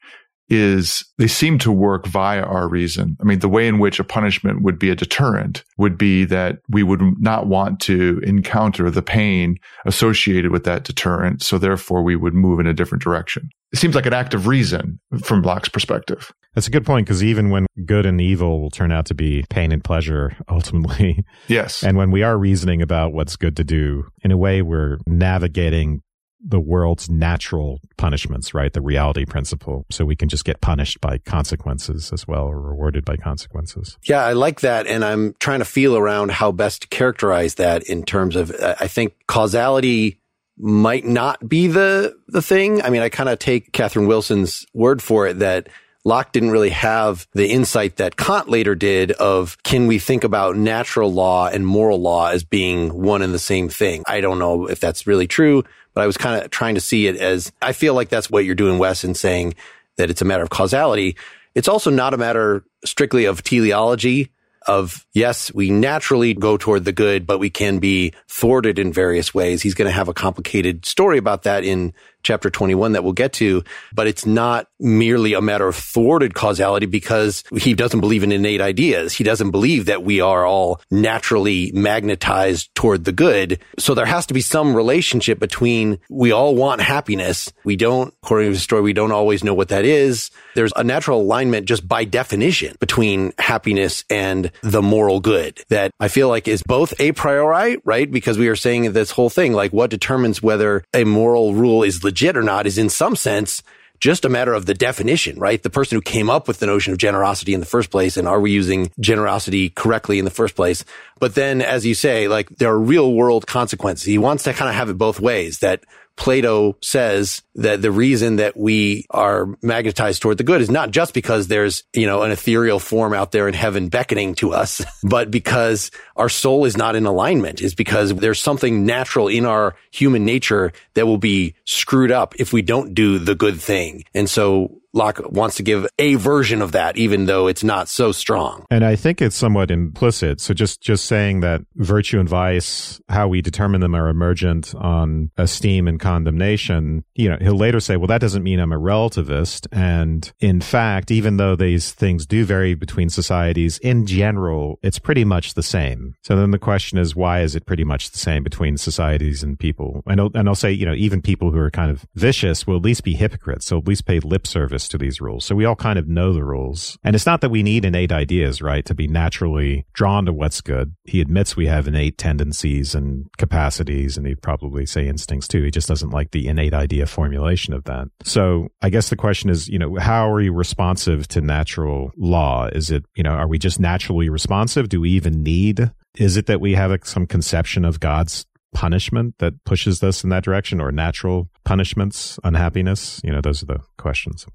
is 0.50 1.04
they 1.18 1.28
seem 1.28 1.58
to 1.60 1.72
work 1.72 2.06
via 2.08 2.42
our 2.42 2.70
reason. 2.70 3.18
I 3.22 3.26
mean, 3.26 3.40
the 3.40 3.50
way 3.50 3.68
in 3.68 3.80
which 3.80 4.00
a 4.00 4.04
punishment 4.04 4.62
would 4.64 4.80
be 4.80 4.90
a 4.90 4.96
deterrent 4.96 5.64
would 5.78 5.98
be 5.98 6.24
that 6.26 6.60
we 6.70 6.84
would 6.84 7.02
not 7.20 7.48
want 7.48 7.82
to 7.82 8.22
encounter 8.24 8.90
the 8.90 9.02
pain 9.02 9.58
associated 9.86 10.52
with 10.52 10.64
that 10.64 10.86
deterrent. 10.86 11.44
So 11.44 11.58
therefore 11.58 12.02
we 12.02 12.16
would 12.16 12.34
move 12.34 12.60
in 12.60 12.68
a 12.68 12.74
different 12.74 13.04
direction. 13.04 13.50
It 13.74 13.80
seems 13.80 13.96
like 13.96 14.06
an 14.06 14.14
act 14.14 14.34
of 14.34 14.48
reason 14.48 15.00
from 15.22 15.42
Locke's 15.42 15.70
perspective. 15.70 16.32
That's 16.58 16.68
a 16.68 16.72
good 16.72 16.88
point 16.88 17.06
because 17.06 17.24
even 17.24 17.52
when 17.52 17.68
good 17.86 18.08
and 18.08 18.20
evil 18.20 18.60
will 18.60 18.72
turn 18.72 18.92
out 18.92 19.06
to 19.06 19.14
be 19.14 19.46
pain 19.48 19.72
and 19.72 19.84
pleasure 19.84 20.36
ultimately. 20.50 21.24
Yes. 21.48 21.84
And 21.84 21.96
when 21.96 22.10
we 22.10 22.24
are 22.24 22.36
reasoning 22.36 22.82
about 22.82 23.14
what's 23.14 23.36
good 23.36 23.56
to 23.58 23.64
do, 23.64 24.08
in 24.24 24.32
a 24.32 24.38
way, 24.38 24.64
we're 24.64 24.98
navigating 25.06 26.02
the 26.44 26.60
world's 26.60 27.12
natural 27.12 27.80
punishments, 27.96 28.56
right? 28.56 28.74
The 28.74 28.82
reality 28.82 29.24
principle. 29.24 29.86
So 29.92 30.04
we 30.04 30.16
can 30.16 30.30
just 30.30 30.46
get 30.46 30.60
punished 30.60 31.00
by 31.00 31.20
consequences 31.20 32.12
as 32.12 32.28
well 32.28 32.46
or 32.46 32.60
rewarded 32.60 33.06
by 33.06 33.18
consequences. 33.18 33.96
Yeah, 34.06 34.26
I 34.26 34.34
like 34.34 34.62
that. 34.62 34.88
And 34.88 35.06
I'm 35.06 35.36
trying 35.40 35.60
to 35.60 35.66
feel 35.66 35.96
around 35.96 36.32
how 36.32 36.52
best 36.52 36.82
to 36.82 36.88
characterize 36.88 37.54
that 37.56 37.84
in 37.84 38.02
terms 38.02 38.36
of, 38.36 38.50
uh, 38.50 38.74
I 38.80 38.88
think 38.88 39.14
causality 39.28 40.22
might 40.58 41.06
not 41.06 41.48
be 41.48 41.68
the, 41.68 42.18
the 42.30 42.42
thing. 42.42 42.82
I 42.82 42.90
mean, 42.90 43.04
I 43.04 43.10
kind 43.10 43.30
of 43.30 43.38
take 43.38 43.74
Catherine 43.74 44.08
Wilson's 44.08 44.66
word 44.74 45.04
for 45.04 45.28
it 45.28 45.38
that 45.38 45.70
Locke 46.08 46.32
didn't 46.32 46.52
really 46.52 46.70
have 46.70 47.28
the 47.34 47.50
insight 47.50 47.98
that 47.98 48.16
Kant 48.16 48.48
later 48.48 48.76
did 48.76 49.12
of 49.12 49.62
can 49.64 49.88
we 49.88 50.00
think 50.00 50.24
about 50.24 50.56
natural 50.56 51.12
law 51.12 51.50
and 51.50 51.68
moral 51.68 52.00
law 52.00 52.30
as 52.30 52.46
being 52.46 52.94
one 52.94 53.22
and 53.22 53.34
the 53.34 53.40
same 53.40 53.68
thing? 53.68 54.06
I 54.08 54.22
don't 54.22 54.40
know 54.40 54.68
if 54.70 54.80
that's 54.80 55.06
really 55.06 55.28
true, 55.28 55.66
but 55.94 56.06
I 56.06 56.08
was 56.08 56.16
kind 56.16 56.42
of 56.42 56.50
trying 56.50 56.76
to 56.76 56.82
see 56.82 57.08
it 57.08 57.18
as 57.18 57.52
I 57.62 57.74
feel 57.74 57.94
like 57.94 58.08
that's 58.08 58.30
what 58.30 58.46
you're 58.46 58.56
doing, 58.56 58.80
Wes, 58.80 59.04
in 59.04 59.16
saying 59.16 59.56
that 59.98 60.10
it's 60.10 60.22
a 60.22 60.26
matter 60.26 60.44
of 60.44 60.50
causality. 60.50 61.18
It's 61.56 61.68
also 61.68 61.90
not 61.90 62.14
a 62.14 62.18
matter 62.18 62.64
strictly 62.86 63.26
of 63.26 63.44
teleology 63.44 64.32
of 64.66 65.06
yes, 65.14 65.54
we 65.54 65.70
naturally 65.70 66.34
go 66.34 66.58
toward 66.58 66.86
the 66.86 66.92
good, 66.94 67.26
but 67.26 67.40
we 67.40 67.50
can 67.50 67.80
be 67.80 68.14
thwarted 68.28 68.80
in 68.80 68.94
various 68.94 69.34
ways. 69.34 69.62
He's 69.62 69.74
going 69.74 69.90
to 69.90 69.96
have 69.96 70.08
a 70.08 70.14
complicated 70.14 70.86
story 70.86 71.18
about 71.18 71.44
that 71.44 71.64
in 71.64 71.94
chapter 72.28 72.50
21 72.50 72.92
that 72.92 73.06
we'll 73.06 73.14
get 73.14 73.32
to, 73.32 73.64
but 73.94 74.06
it's 74.06 74.26
not 74.26 74.68
merely 74.82 75.34
a 75.34 75.42
matter 75.42 75.66
of 75.66 75.78
thwarted 75.78 76.34
causality 76.34 76.86
because 76.86 77.42
he 77.58 77.74
doesn't 77.74 78.02
believe 78.02 78.22
in 78.22 78.34
innate 78.34 78.60
ideas. 78.60 79.14
He 79.14 79.24
doesn't 79.24 79.52
believe 79.52 79.86
that 79.86 80.04
we 80.04 80.20
are 80.20 80.46
all 80.46 80.82
naturally 80.92 81.72
magnetized 81.74 82.76
toward 82.76 83.06
the 83.06 83.14
good. 83.14 83.60
So 83.80 83.94
there 83.94 84.06
has 84.06 84.26
to 84.26 84.34
be 84.34 84.42
some 84.42 84.76
relationship 84.76 85.40
between 85.40 86.00
we 86.10 86.34
all 86.34 86.54
want 86.54 86.82
happiness. 86.82 87.52
We 87.64 87.78
don't, 87.78 88.14
according 88.22 88.50
to 88.50 88.56
the 88.56 88.60
story, 88.60 88.82
we 88.82 88.92
don't 88.92 89.14
always 89.14 89.42
know 89.42 89.54
what 89.54 89.70
that 89.70 89.86
is. 89.86 90.30
There's 90.54 90.74
a 90.76 90.84
natural 90.84 91.22
alignment 91.22 91.66
just 91.66 91.88
by 91.88 92.04
definition 92.04 92.76
between 92.82 93.32
happiness 93.40 94.04
and 94.10 94.52
the 94.64 94.82
moral 94.82 95.22
good 95.22 95.62
that 95.70 95.92
I 96.02 96.10
feel 96.10 96.28
like 96.28 96.50
is 96.50 96.62
both 96.62 96.94
a 97.00 97.14
priori, 97.14 97.78
right? 97.86 98.12
Because 98.12 98.38
we 98.38 98.50
are 98.50 98.56
saying 98.58 98.92
this 98.92 99.12
whole 99.12 99.30
thing, 99.30 99.54
like 99.54 99.72
what 99.72 99.90
determines 99.90 100.44
whether 100.44 100.84
a 100.94 101.06
moral 101.06 101.54
rule 101.54 101.84
is 101.84 102.04
legit 102.04 102.17
legit 102.18 102.36
or 102.36 102.42
not 102.42 102.66
is 102.66 102.80
in 102.80 102.90
some 102.90 103.16
sense 103.16 103.62
just 104.00 104.26
a 104.26 104.30
matter 104.30 104.54
of 104.54 104.66
the 104.66 104.74
definition, 104.74 105.40
right? 105.40 105.62
The 105.62 105.70
person 105.70 105.98
who 105.98 106.02
came 106.02 106.32
up 106.32 106.48
with 106.48 106.58
the 106.58 106.66
notion 106.66 106.94
of 106.94 107.00
generosity 107.00 107.54
in 107.54 107.60
the 107.60 107.66
first 107.66 107.92
place. 107.92 108.18
And 108.18 108.28
are 108.28 108.40
we 108.40 108.52
using 108.52 108.92
generosity 109.00 109.70
correctly 109.70 110.18
in 110.18 110.26
the 110.26 110.32
first 110.32 110.56
place? 110.56 110.84
But 111.20 111.36
then, 111.36 111.62
as 111.62 111.86
you 111.86 111.94
say, 111.94 112.28
like 112.28 112.50
there 112.50 112.70
are 112.70 112.80
real 112.80 113.14
world 113.14 113.46
consequences. 113.46 114.06
He 114.06 114.18
wants 114.18 114.44
to 114.46 114.54
kind 114.54 114.70
of 114.70 114.76
have 114.76 114.90
it 114.90 114.98
both 114.98 115.20
ways 115.20 115.60
that 115.60 115.84
Plato 116.18 116.76
says 116.82 117.44
that 117.56 117.82
the 117.82 117.92
reason 117.92 118.38
that 118.38 118.58
we 118.58 119.06
are 119.10 119.56
magnetized 119.62 120.22
toward 120.22 120.38
the 120.38 120.44
good 120.44 120.62
is 120.62 120.70
not 120.70 120.92
just 120.92 121.14
because 121.14 121.48
there's, 121.48 121.84
you 121.94 122.08
know, 122.08 122.24
an 122.24 122.32
ethereal 122.32 122.80
form 122.80 123.14
out 123.14 123.32
there 123.32 123.48
in 123.48 123.54
heaven 123.54 123.88
beckoning 123.88 124.36
to 124.36 124.52
us, 124.52 124.84
but 125.04 125.32
because 125.32 125.92
our 126.16 126.28
soul 126.28 126.66
is 126.66 126.76
not 126.76 126.96
in 126.96 127.06
alignment 127.06 127.62
is 127.62 127.76
because 127.76 128.14
there's 128.16 128.42
something 128.42 128.86
natural 128.86 129.28
in 129.28 129.46
our 129.46 129.76
human 129.92 130.26
nature 130.26 130.74
that 130.96 131.06
will 131.06 131.20
be 131.20 131.56
screwed 131.66 132.12
up 132.12 132.36
if 132.40 132.52
we 132.52 132.62
don't 132.62 132.94
do 132.94 133.20
the 133.20 133.36
good 133.36 133.62
thing. 133.62 134.04
And 134.14 134.30
so 134.30 134.82
Locke 134.98 135.22
wants 135.30 135.56
to 135.58 135.64
give 135.64 135.88
a 136.00 136.16
version 136.16 136.62
of 136.62 136.74
that, 136.74 136.98
even 136.98 137.26
though 137.28 137.48
it's 137.48 137.64
not 137.64 137.88
so 137.88 138.12
strong. 138.12 138.66
And 138.70 138.84
I 138.84 138.96
think 138.96 139.22
it's 139.22 139.36
somewhat 139.36 139.72
implicit. 139.72 140.42
So 140.42 140.54
just, 140.54 140.82
just 140.82 141.06
saying 141.06 141.42
that 141.42 141.62
virtue 141.76 142.20
and 142.20 142.28
vice, 142.28 143.00
how 143.08 143.28
we 143.28 143.42
determine 143.42 143.82
them 143.82 143.96
are 143.96 144.10
emergent 144.10 144.74
on 144.76 145.32
esteem 145.38 145.88
and 145.88 146.00
condemnation. 146.00 147.04
You 147.16 147.30
know, 147.30 147.38
he'll 147.40 147.56
later 147.56 147.80
say, 147.80 147.96
well, 147.96 148.08
that 148.08 148.22
doesn't 148.22 148.44
mean 148.44 148.60
I'm 148.60 148.74
a 148.74 148.80
relativist. 148.80 149.68
And 149.72 150.32
in 150.40 150.62
fact, 150.62 151.12
even 151.12 151.38
though 151.38 151.56
these 151.56 151.92
things 151.92 152.26
do 152.26 152.44
vary 152.44 152.74
between 152.74 153.10
societies, 153.10 153.78
in 153.80 154.06
general, 154.06 154.80
it's 154.82 155.00
pretty 155.00 155.24
much 155.24 155.54
the 155.54 155.64
same. 155.64 156.16
So 156.24 156.36
then 156.36 156.52
the 156.52 156.60
question 156.60 156.98
is, 156.98 157.16
why 157.16 157.42
is 157.42 157.56
it 157.56 157.66
pretty 157.66 157.84
much 157.84 158.12
the 158.12 158.18
same 158.18 158.44
between 158.44 158.78
societies 158.78 159.44
and 159.44 159.60
people? 159.60 160.02
And 160.08 160.20
I'll, 160.20 160.32
and 160.34 160.50
I'll 160.50 160.56
say, 160.56 160.72
you 160.72 160.86
know, 160.86 160.94
even 160.94 161.22
people 161.22 161.52
who 161.52 161.60
are 161.60 161.72
kind 161.72 161.92
of 161.92 162.06
vicious 162.16 162.66
will 162.66 162.78
at 162.78 162.82
least 162.82 163.04
be 163.04 163.14
hypocrites. 163.14 163.68
So 163.68 163.78
at 163.78 163.88
least 163.88 164.06
pay 164.06 164.20
lip 164.20 164.48
service 164.48 164.87
to 164.90 164.98
these 164.98 165.22
rules. 165.22 165.46
So 165.46 165.56
we 165.56 165.66
all 165.66 165.76
kind 165.76 166.00
of 166.00 166.08
know 166.08 166.34
the 166.34 166.44
rules. 166.44 166.98
And 167.04 167.16
it's 167.16 167.26
not 167.26 167.42
that 167.42 167.50
we 167.50 167.64
need 167.64 167.86
innate 167.86 168.12
ideas, 168.12 168.62
right, 168.62 168.86
to 168.86 168.96
be 168.96 169.08
naturally 169.08 169.86
drawn 169.94 170.26
to 170.26 170.34
what's 170.34 170.62
good. 170.62 170.96
He 171.06 171.22
admits 171.22 171.56
we 171.56 171.68
have 171.68 171.88
innate 171.88 172.18
tendencies 172.18 172.96
and 172.96 173.28
capacities, 173.38 174.18
and 174.18 174.26
he'd 174.28 174.42
probably 174.42 174.86
say 174.86 175.08
instincts 175.08 175.48
too. 175.48 175.64
He 175.64 175.72
just 175.72 175.88
doesn't 175.88 176.12
like 176.12 176.32
the 176.32 176.48
innate 176.48 176.74
idea 176.74 177.06
formulation 177.06 177.74
of 177.74 177.84
that. 177.86 178.08
So 178.24 178.70
I 178.82 178.90
guess 178.90 179.10
the 179.10 179.16
question 179.16 179.50
is, 179.50 179.68
you 179.68 179.80
know, 179.80 179.96
how 179.98 180.32
are 180.32 180.42
you 180.42 180.54
responsive 180.54 181.28
to 181.30 181.42
natural 181.42 182.12
law? 182.18 182.68
Is 182.68 182.92
it, 182.92 183.06
you 183.16 183.24
know, 183.24 183.32
are 183.32 183.48
we 183.48 183.58
just 183.58 183.80
naturally 183.80 184.30
responsive? 184.30 184.90
Do 184.90 185.02
we 185.02 185.12
even 185.12 185.44
need 185.44 185.92
is 186.18 186.36
it 186.36 186.48
that 186.48 186.60
we 186.60 186.74
have 186.74 186.98
some 187.04 187.28
conception 187.28 187.86
of 187.86 188.00
God's 188.00 188.46
punishment 188.74 189.36
that 189.40 189.64
pushes 189.66 190.04
us 190.04 190.24
in 190.24 190.30
that 190.32 190.44
direction 190.44 190.82
or 190.82 190.92
natural 190.92 191.50
punishments, 191.64 192.40
unhappiness? 192.44 193.22
You 193.24 193.32
know, 193.32 193.42
those 193.42 193.62
are 193.64 193.68
the 193.68 193.80
questions. 193.98 194.46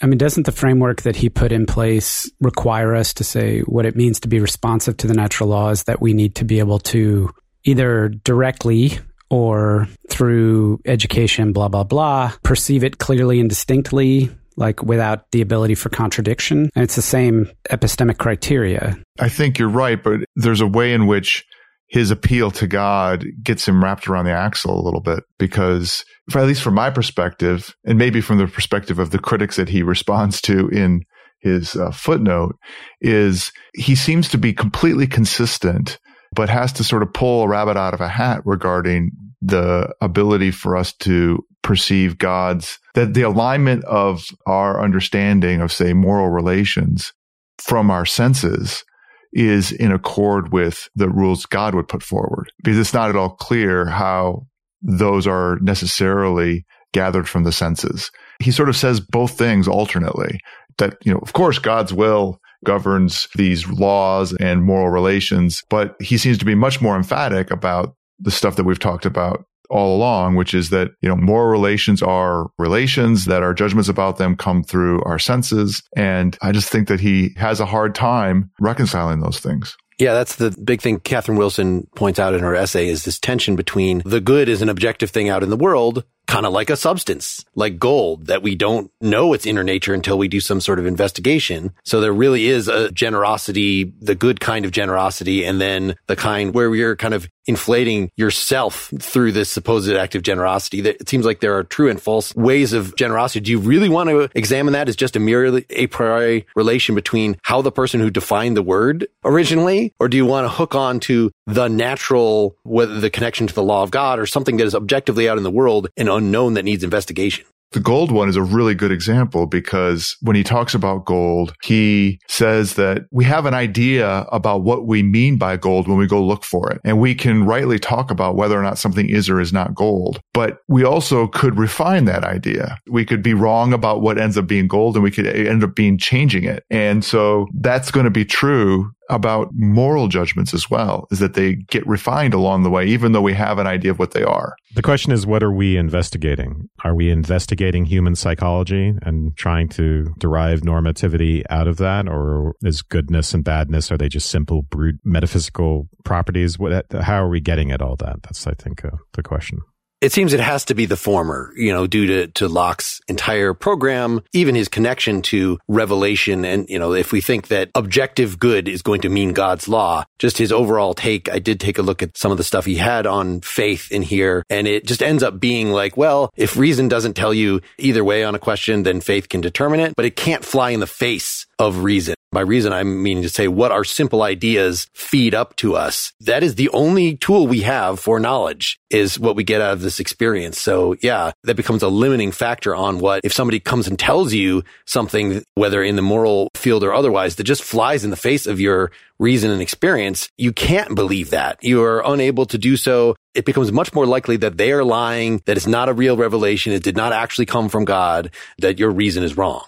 I 0.00 0.06
mean, 0.06 0.18
doesn't 0.18 0.46
the 0.46 0.52
framework 0.52 1.02
that 1.02 1.16
he 1.16 1.28
put 1.28 1.50
in 1.50 1.66
place 1.66 2.30
require 2.40 2.94
us 2.94 3.12
to 3.14 3.24
say 3.24 3.60
what 3.62 3.86
it 3.86 3.96
means 3.96 4.20
to 4.20 4.28
be 4.28 4.38
responsive 4.38 4.96
to 4.98 5.06
the 5.06 5.14
natural 5.14 5.48
laws 5.48 5.84
that 5.84 6.00
we 6.00 6.14
need 6.14 6.36
to 6.36 6.44
be 6.44 6.60
able 6.60 6.78
to 6.80 7.30
either 7.64 8.08
directly 8.08 8.98
or 9.30 9.88
through 10.08 10.80
education, 10.86 11.52
blah, 11.52 11.68
blah, 11.68 11.84
blah, 11.84 12.32
perceive 12.42 12.84
it 12.84 12.98
clearly 12.98 13.40
and 13.40 13.48
distinctly, 13.48 14.30
like 14.56 14.82
without 14.82 15.30
the 15.32 15.40
ability 15.40 15.74
for 15.74 15.88
contradiction? 15.88 16.70
And 16.74 16.82
it's 16.82 16.96
the 16.96 17.02
same 17.02 17.50
epistemic 17.70 18.18
criteria. 18.18 18.96
I 19.18 19.28
think 19.28 19.58
you're 19.58 19.68
right, 19.68 20.02
but 20.02 20.20
there's 20.36 20.60
a 20.60 20.66
way 20.66 20.92
in 20.92 21.06
which 21.06 21.44
his 21.88 22.10
appeal 22.10 22.50
to 22.52 22.66
God 22.66 23.24
gets 23.42 23.66
him 23.66 23.82
wrapped 23.82 24.08
around 24.08 24.26
the 24.26 24.32
axle 24.32 24.78
a 24.78 24.84
little 24.84 25.00
bit 25.00 25.24
because, 25.38 26.04
at 26.34 26.44
least 26.44 26.62
from 26.62 26.74
my 26.74 26.90
perspective, 26.90 27.74
and 27.84 27.98
maybe 27.98 28.20
from 28.20 28.38
the 28.38 28.46
perspective 28.46 28.98
of 28.98 29.10
the 29.10 29.18
critics 29.18 29.56
that 29.56 29.70
he 29.70 29.82
responds 29.82 30.40
to 30.42 30.68
in 30.68 31.02
his 31.40 31.76
uh, 31.76 31.90
footnote, 31.90 32.56
is 33.00 33.52
he 33.74 33.94
seems 33.94 34.28
to 34.28 34.38
be 34.38 34.52
completely 34.52 35.06
consistent, 35.06 35.98
but 36.34 36.50
has 36.50 36.72
to 36.74 36.84
sort 36.84 37.02
of 37.02 37.12
pull 37.14 37.44
a 37.44 37.48
rabbit 37.48 37.76
out 37.76 37.94
of 37.94 38.00
a 38.02 38.08
hat 38.08 38.42
regarding 38.44 39.10
the 39.40 39.90
ability 40.02 40.50
for 40.50 40.76
us 40.76 40.92
to 40.92 41.42
perceive 41.62 42.18
God's, 42.18 42.78
that 42.94 43.14
the 43.14 43.22
alignment 43.22 43.84
of 43.84 44.24
our 44.46 44.82
understanding 44.82 45.62
of, 45.62 45.72
say, 45.72 45.94
moral 45.94 46.28
relations 46.28 47.14
from 47.58 47.90
our 47.90 48.04
senses 48.04 48.84
is 49.32 49.72
in 49.72 49.92
accord 49.92 50.52
with 50.52 50.88
the 50.94 51.08
rules 51.08 51.46
God 51.46 51.74
would 51.74 51.88
put 51.88 52.02
forward 52.02 52.50
because 52.62 52.78
it's 52.78 52.94
not 52.94 53.10
at 53.10 53.16
all 53.16 53.30
clear 53.30 53.86
how 53.86 54.46
those 54.82 55.26
are 55.26 55.58
necessarily 55.60 56.64
gathered 56.92 57.28
from 57.28 57.44
the 57.44 57.52
senses. 57.52 58.10
He 58.40 58.50
sort 58.50 58.68
of 58.68 58.76
says 58.76 59.00
both 59.00 59.36
things 59.36 59.68
alternately 59.68 60.40
that, 60.78 60.96
you 61.04 61.12
know, 61.12 61.18
of 61.18 61.32
course, 61.32 61.58
God's 61.58 61.92
will 61.92 62.40
governs 62.64 63.28
these 63.34 63.68
laws 63.68 64.34
and 64.40 64.64
moral 64.64 64.90
relations, 64.90 65.62
but 65.68 65.94
he 66.00 66.16
seems 66.16 66.38
to 66.38 66.44
be 66.44 66.54
much 66.54 66.80
more 66.80 66.96
emphatic 66.96 67.50
about 67.50 67.94
the 68.18 68.30
stuff 68.30 68.56
that 68.56 68.64
we've 68.64 68.78
talked 68.78 69.06
about 69.06 69.44
all 69.70 69.96
along, 69.96 70.36
which 70.36 70.54
is 70.54 70.70
that, 70.70 70.92
you 71.00 71.08
know, 71.08 71.16
moral 71.16 71.48
relations 71.48 72.02
are 72.02 72.50
relations 72.58 73.26
that 73.26 73.42
our 73.42 73.54
judgments 73.54 73.88
about 73.88 74.16
them 74.16 74.36
come 74.36 74.62
through 74.62 75.02
our 75.04 75.18
senses. 75.18 75.82
And 75.96 76.36
I 76.42 76.52
just 76.52 76.70
think 76.70 76.88
that 76.88 77.00
he 77.00 77.34
has 77.36 77.60
a 77.60 77.66
hard 77.66 77.94
time 77.94 78.50
reconciling 78.60 79.20
those 79.20 79.40
things. 79.40 79.76
Yeah, 79.98 80.14
that's 80.14 80.36
the 80.36 80.52
big 80.62 80.80
thing 80.80 81.00
Catherine 81.00 81.38
Wilson 81.38 81.88
points 81.96 82.20
out 82.20 82.32
in 82.32 82.40
her 82.40 82.54
essay 82.54 82.88
is 82.88 83.04
this 83.04 83.18
tension 83.18 83.56
between 83.56 84.02
the 84.04 84.20
good 84.20 84.48
is 84.48 84.62
an 84.62 84.68
objective 84.68 85.10
thing 85.10 85.28
out 85.28 85.42
in 85.42 85.50
the 85.50 85.56
world 85.56 86.04
kind 86.28 86.46
of 86.46 86.52
like 86.52 86.70
a 86.70 86.76
substance, 86.76 87.44
like 87.54 87.78
gold, 87.78 88.26
that 88.26 88.42
we 88.42 88.54
don't 88.54 88.92
know 89.00 89.32
its 89.32 89.46
inner 89.46 89.64
nature 89.64 89.94
until 89.94 90.18
we 90.18 90.28
do 90.28 90.40
some 90.40 90.60
sort 90.60 90.78
of 90.78 90.86
investigation. 90.86 91.72
So 91.84 92.00
there 92.00 92.12
really 92.12 92.46
is 92.46 92.68
a 92.68 92.92
generosity, 92.92 93.92
the 94.00 94.14
good 94.14 94.38
kind 94.38 94.64
of 94.64 94.70
generosity, 94.70 95.44
and 95.44 95.60
then 95.60 95.96
the 96.06 96.16
kind 96.16 96.54
where 96.54 96.72
you're 96.74 96.96
kind 96.96 97.14
of 97.14 97.28
inflating 97.46 98.10
yourself 98.14 98.92
through 99.00 99.32
this 99.32 99.48
supposed 99.48 99.90
act 99.90 100.14
of 100.14 100.22
generosity. 100.22 100.82
That 100.82 101.00
it 101.00 101.08
seems 101.08 101.24
like 101.24 101.40
there 101.40 101.56
are 101.56 101.64
true 101.64 101.88
and 101.88 102.00
false 102.00 102.34
ways 102.36 102.74
of 102.74 102.94
generosity. 102.94 103.40
Do 103.40 103.50
you 103.50 103.58
really 103.58 103.88
want 103.88 104.10
to 104.10 104.28
examine 104.34 104.74
that 104.74 104.88
as 104.88 104.96
just 104.96 105.16
a 105.16 105.20
merely 105.20 105.64
a 105.70 105.86
priori 105.86 106.46
relation 106.54 106.94
between 106.94 107.38
how 107.42 107.62
the 107.62 107.72
person 107.72 108.00
who 108.00 108.10
defined 108.10 108.56
the 108.56 108.62
word 108.62 109.08
originally, 109.24 109.94
or 109.98 110.08
do 110.08 110.18
you 110.18 110.26
want 110.26 110.44
to 110.44 110.50
hook 110.50 110.74
on 110.74 111.00
to 111.00 111.32
the 111.46 111.68
natural, 111.68 112.54
whether 112.64 113.00
the 113.00 113.08
connection 113.08 113.46
to 113.46 113.54
the 113.54 113.62
law 113.62 113.82
of 113.82 113.90
God 113.90 114.18
or 114.18 114.26
something 114.26 114.58
that 114.58 114.66
is 114.66 114.74
objectively 114.74 115.26
out 115.26 115.38
in 115.38 115.44
the 115.44 115.50
world 115.50 115.88
and 115.96 116.10
unknown 116.18 116.54
that 116.54 116.64
needs 116.64 116.84
investigation. 116.84 117.44
The 117.72 117.80
gold 117.80 118.10
one 118.10 118.30
is 118.30 118.36
a 118.36 118.42
really 118.42 118.74
good 118.74 118.90
example 118.90 119.46
because 119.46 120.16
when 120.22 120.34
he 120.34 120.42
talks 120.42 120.74
about 120.74 121.04
gold, 121.04 121.54
he 121.62 122.18
says 122.26 122.74
that 122.74 123.02
we 123.10 123.24
have 123.24 123.44
an 123.44 123.52
idea 123.52 124.20
about 124.32 124.62
what 124.62 124.86
we 124.86 125.02
mean 125.02 125.36
by 125.36 125.58
gold 125.58 125.86
when 125.86 125.98
we 125.98 126.06
go 126.06 126.24
look 126.24 126.44
for 126.44 126.70
it. 126.70 126.80
And 126.82 126.98
we 126.98 127.14
can 127.14 127.44
rightly 127.44 127.78
talk 127.78 128.10
about 128.10 128.36
whether 128.36 128.58
or 128.58 128.62
not 128.62 128.78
something 128.78 129.10
is 129.10 129.28
or 129.28 129.38
is 129.38 129.52
not 129.52 129.74
gold. 129.74 130.18
But 130.32 130.60
we 130.68 130.82
also 130.82 131.26
could 131.26 131.58
refine 131.58 132.06
that 132.06 132.24
idea. 132.24 132.78
We 132.88 133.04
could 133.04 133.22
be 133.22 133.34
wrong 133.34 133.74
about 133.74 134.00
what 134.00 134.18
ends 134.18 134.38
up 134.38 134.46
being 134.46 134.66
gold 134.66 134.94
and 134.94 135.04
we 135.04 135.10
could 135.10 135.26
end 135.26 135.62
up 135.62 135.74
being 135.74 135.98
changing 135.98 136.44
it. 136.44 136.64
And 136.70 137.04
so 137.04 137.48
that's 137.60 137.90
going 137.90 138.04
to 138.04 138.10
be 138.10 138.24
true 138.24 138.90
about 139.08 139.48
moral 139.54 140.08
judgments 140.08 140.52
as 140.52 140.70
well 140.70 141.06
is 141.10 141.18
that 141.18 141.34
they 141.34 141.54
get 141.54 141.86
refined 141.86 142.34
along 142.34 142.62
the 142.62 142.70
way, 142.70 142.86
even 142.86 143.12
though 143.12 143.20
we 143.20 143.34
have 143.34 143.58
an 143.58 143.66
idea 143.66 143.90
of 143.90 143.98
what 143.98 144.12
they 144.12 144.22
are. 144.22 144.54
The 144.74 144.82
question 144.82 145.12
is, 145.12 145.26
what 145.26 145.42
are 145.42 145.52
we 145.52 145.76
investigating? 145.76 146.68
Are 146.84 146.94
we 146.94 147.10
investigating 147.10 147.86
human 147.86 148.14
psychology 148.14 148.94
and 149.02 149.36
trying 149.36 149.68
to 149.70 150.14
derive 150.18 150.60
normativity 150.60 151.42
out 151.50 151.68
of 151.68 151.78
that? 151.78 152.08
Or 152.08 152.54
is 152.62 152.82
goodness 152.82 153.34
and 153.34 153.42
badness, 153.44 153.90
are 153.90 153.96
they 153.96 154.08
just 154.08 154.30
simple 154.30 154.62
brute 154.62 155.00
metaphysical 155.04 155.88
properties? 156.04 156.58
What, 156.58 156.84
how 156.92 157.24
are 157.24 157.28
we 157.28 157.40
getting 157.40 157.72
at 157.72 157.82
all 157.82 157.96
that? 157.96 158.22
That's, 158.22 158.46
I 158.46 158.52
think, 158.52 158.84
uh, 158.84 158.90
the 159.14 159.22
question. 159.22 159.60
It 160.00 160.12
seems 160.12 160.32
it 160.32 160.38
has 160.38 160.64
to 160.66 160.74
be 160.74 160.86
the 160.86 160.96
former, 160.96 161.52
you 161.56 161.72
know, 161.72 161.88
due 161.88 162.06
to, 162.06 162.26
to 162.28 162.46
Locke's 162.46 163.00
entire 163.08 163.52
program, 163.52 164.20
even 164.32 164.54
his 164.54 164.68
connection 164.68 165.22
to 165.22 165.58
revelation. 165.66 166.44
And, 166.44 166.68
you 166.68 166.78
know, 166.78 166.92
if 166.92 167.10
we 167.10 167.20
think 167.20 167.48
that 167.48 167.70
objective 167.74 168.38
good 168.38 168.68
is 168.68 168.80
going 168.80 169.00
to 169.00 169.08
mean 169.08 169.32
God's 169.32 169.66
law, 169.66 170.04
just 170.20 170.38
his 170.38 170.52
overall 170.52 170.94
take, 170.94 171.28
I 171.28 171.40
did 171.40 171.58
take 171.58 171.78
a 171.78 171.82
look 171.82 172.00
at 172.00 172.16
some 172.16 172.30
of 172.30 172.38
the 172.38 172.44
stuff 172.44 172.64
he 172.64 172.76
had 172.76 173.08
on 173.08 173.40
faith 173.40 173.90
in 173.90 174.02
here. 174.02 174.44
And 174.48 174.68
it 174.68 174.86
just 174.86 175.02
ends 175.02 175.24
up 175.24 175.40
being 175.40 175.72
like, 175.72 175.96
well, 175.96 176.30
if 176.36 176.56
reason 176.56 176.86
doesn't 176.86 177.14
tell 177.14 177.34
you 177.34 177.60
either 177.78 178.04
way 178.04 178.22
on 178.22 178.36
a 178.36 178.38
question, 178.38 178.84
then 178.84 179.00
faith 179.00 179.28
can 179.28 179.40
determine 179.40 179.80
it, 179.80 179.94
but 179.96 180.04
it 180.04 180.14
can't 180.14 180.44
fly 180.44 180.70
in 180.70 180.78
the 180.78 180.86
face 180.86 181.47
of 181.58 181.82
reason. 181.82 182.14
By 182.30 182.42
reason, 182.42 182.74
I'm 182.74 183.02
meaning 183.02 183.22
to 183.22 183.30
say 183.30 183.48
what 183.48 183.72
our 183.72 183.84
simple 183.84 184.22
ideas 184.22 184.86
feed 184.92 185.34
up 185.34 185.56
to 185.56 185.76
us. 185.76 186.12
That 186.20 186.42
is 186.42 186.56
the 186.56 186.68
only 186.70 187.16
tool 187.16 187.46
we 187.46 187.62
have 187.62 187.98
for 187.98 188.20
knowledge 188.20 188.78
is 188.90 189.18
what 189.18 189.34
we 189.34 189.44
get 189.44 189.62
out 189.62 189.72
of 189.72 189.80
this 189.80 189.98
experience. 189.98 190.60
So 190.60 190.94
yeah, 191.00 191.32
that 191.44 191.56
becomes 191.56 191.82
a 191.82 191.88
limiting 191.88 192.30
factor 192.30 192.76
on 192.76 192.98
what 192.98 193.22
if 193.24 193.32
somebody 193.32 193.60
comes 193.60 193.88
and 193.88 193.98
tells 193.98 194.34
you 194.34 194.62
something, 194.84 195.42
whether 195.54 195.82
in 195.82 195.96
the 195.96 196.02
moral 196.02 196.50
field 196.54 196.84
or 196.84 196.92
otherwise, 196.92 197.36
that 197.36 197.44
just 197.44 197.64
flies 197.64 198.04
in 198.04 198.10
the 198.10 198.16
face 198.16 198.46
of 198.46 198.60
your 198.60 198.92
reason 199.18 199.50
and 199.50 199.62
experience. 199.62 200.28
You 200.36 200.52
can't 200.52 200.94
believe 200.94 201.30
that. 201.30 201.58
You 201.62 201.82
are 201.82 202.02
unable 202.04 202.44
to 202.46 202.58
do 202.58 202.76
so. 202.76 203.16
It 203.34 203.46
becomes 203.46 203.72
much 203.72 203.94
more 203.94 204.06
likely 204.06 204.36
that 204.38 204.58
they 204.58 204.72
are 204.72 204.84
lying, 204.84 205.40
that 205.46 205.56
it's 205.56 205.66
not 205.66 205.88
a 205.88 205.94
real 205.94 206.16
revelation. 206.16 206.74
It 206.74 206.82
did 206.82 206.96
not 206.96 207.14
actually 207.14 207.46
come 207.46 207.70
from 207.70 207.86
God, 207.86 208.32
that 208.58 208.78
your 208.78 208.90
reason 208.90 209.22
is 209.22 209.36
wrong. 209.36 209.64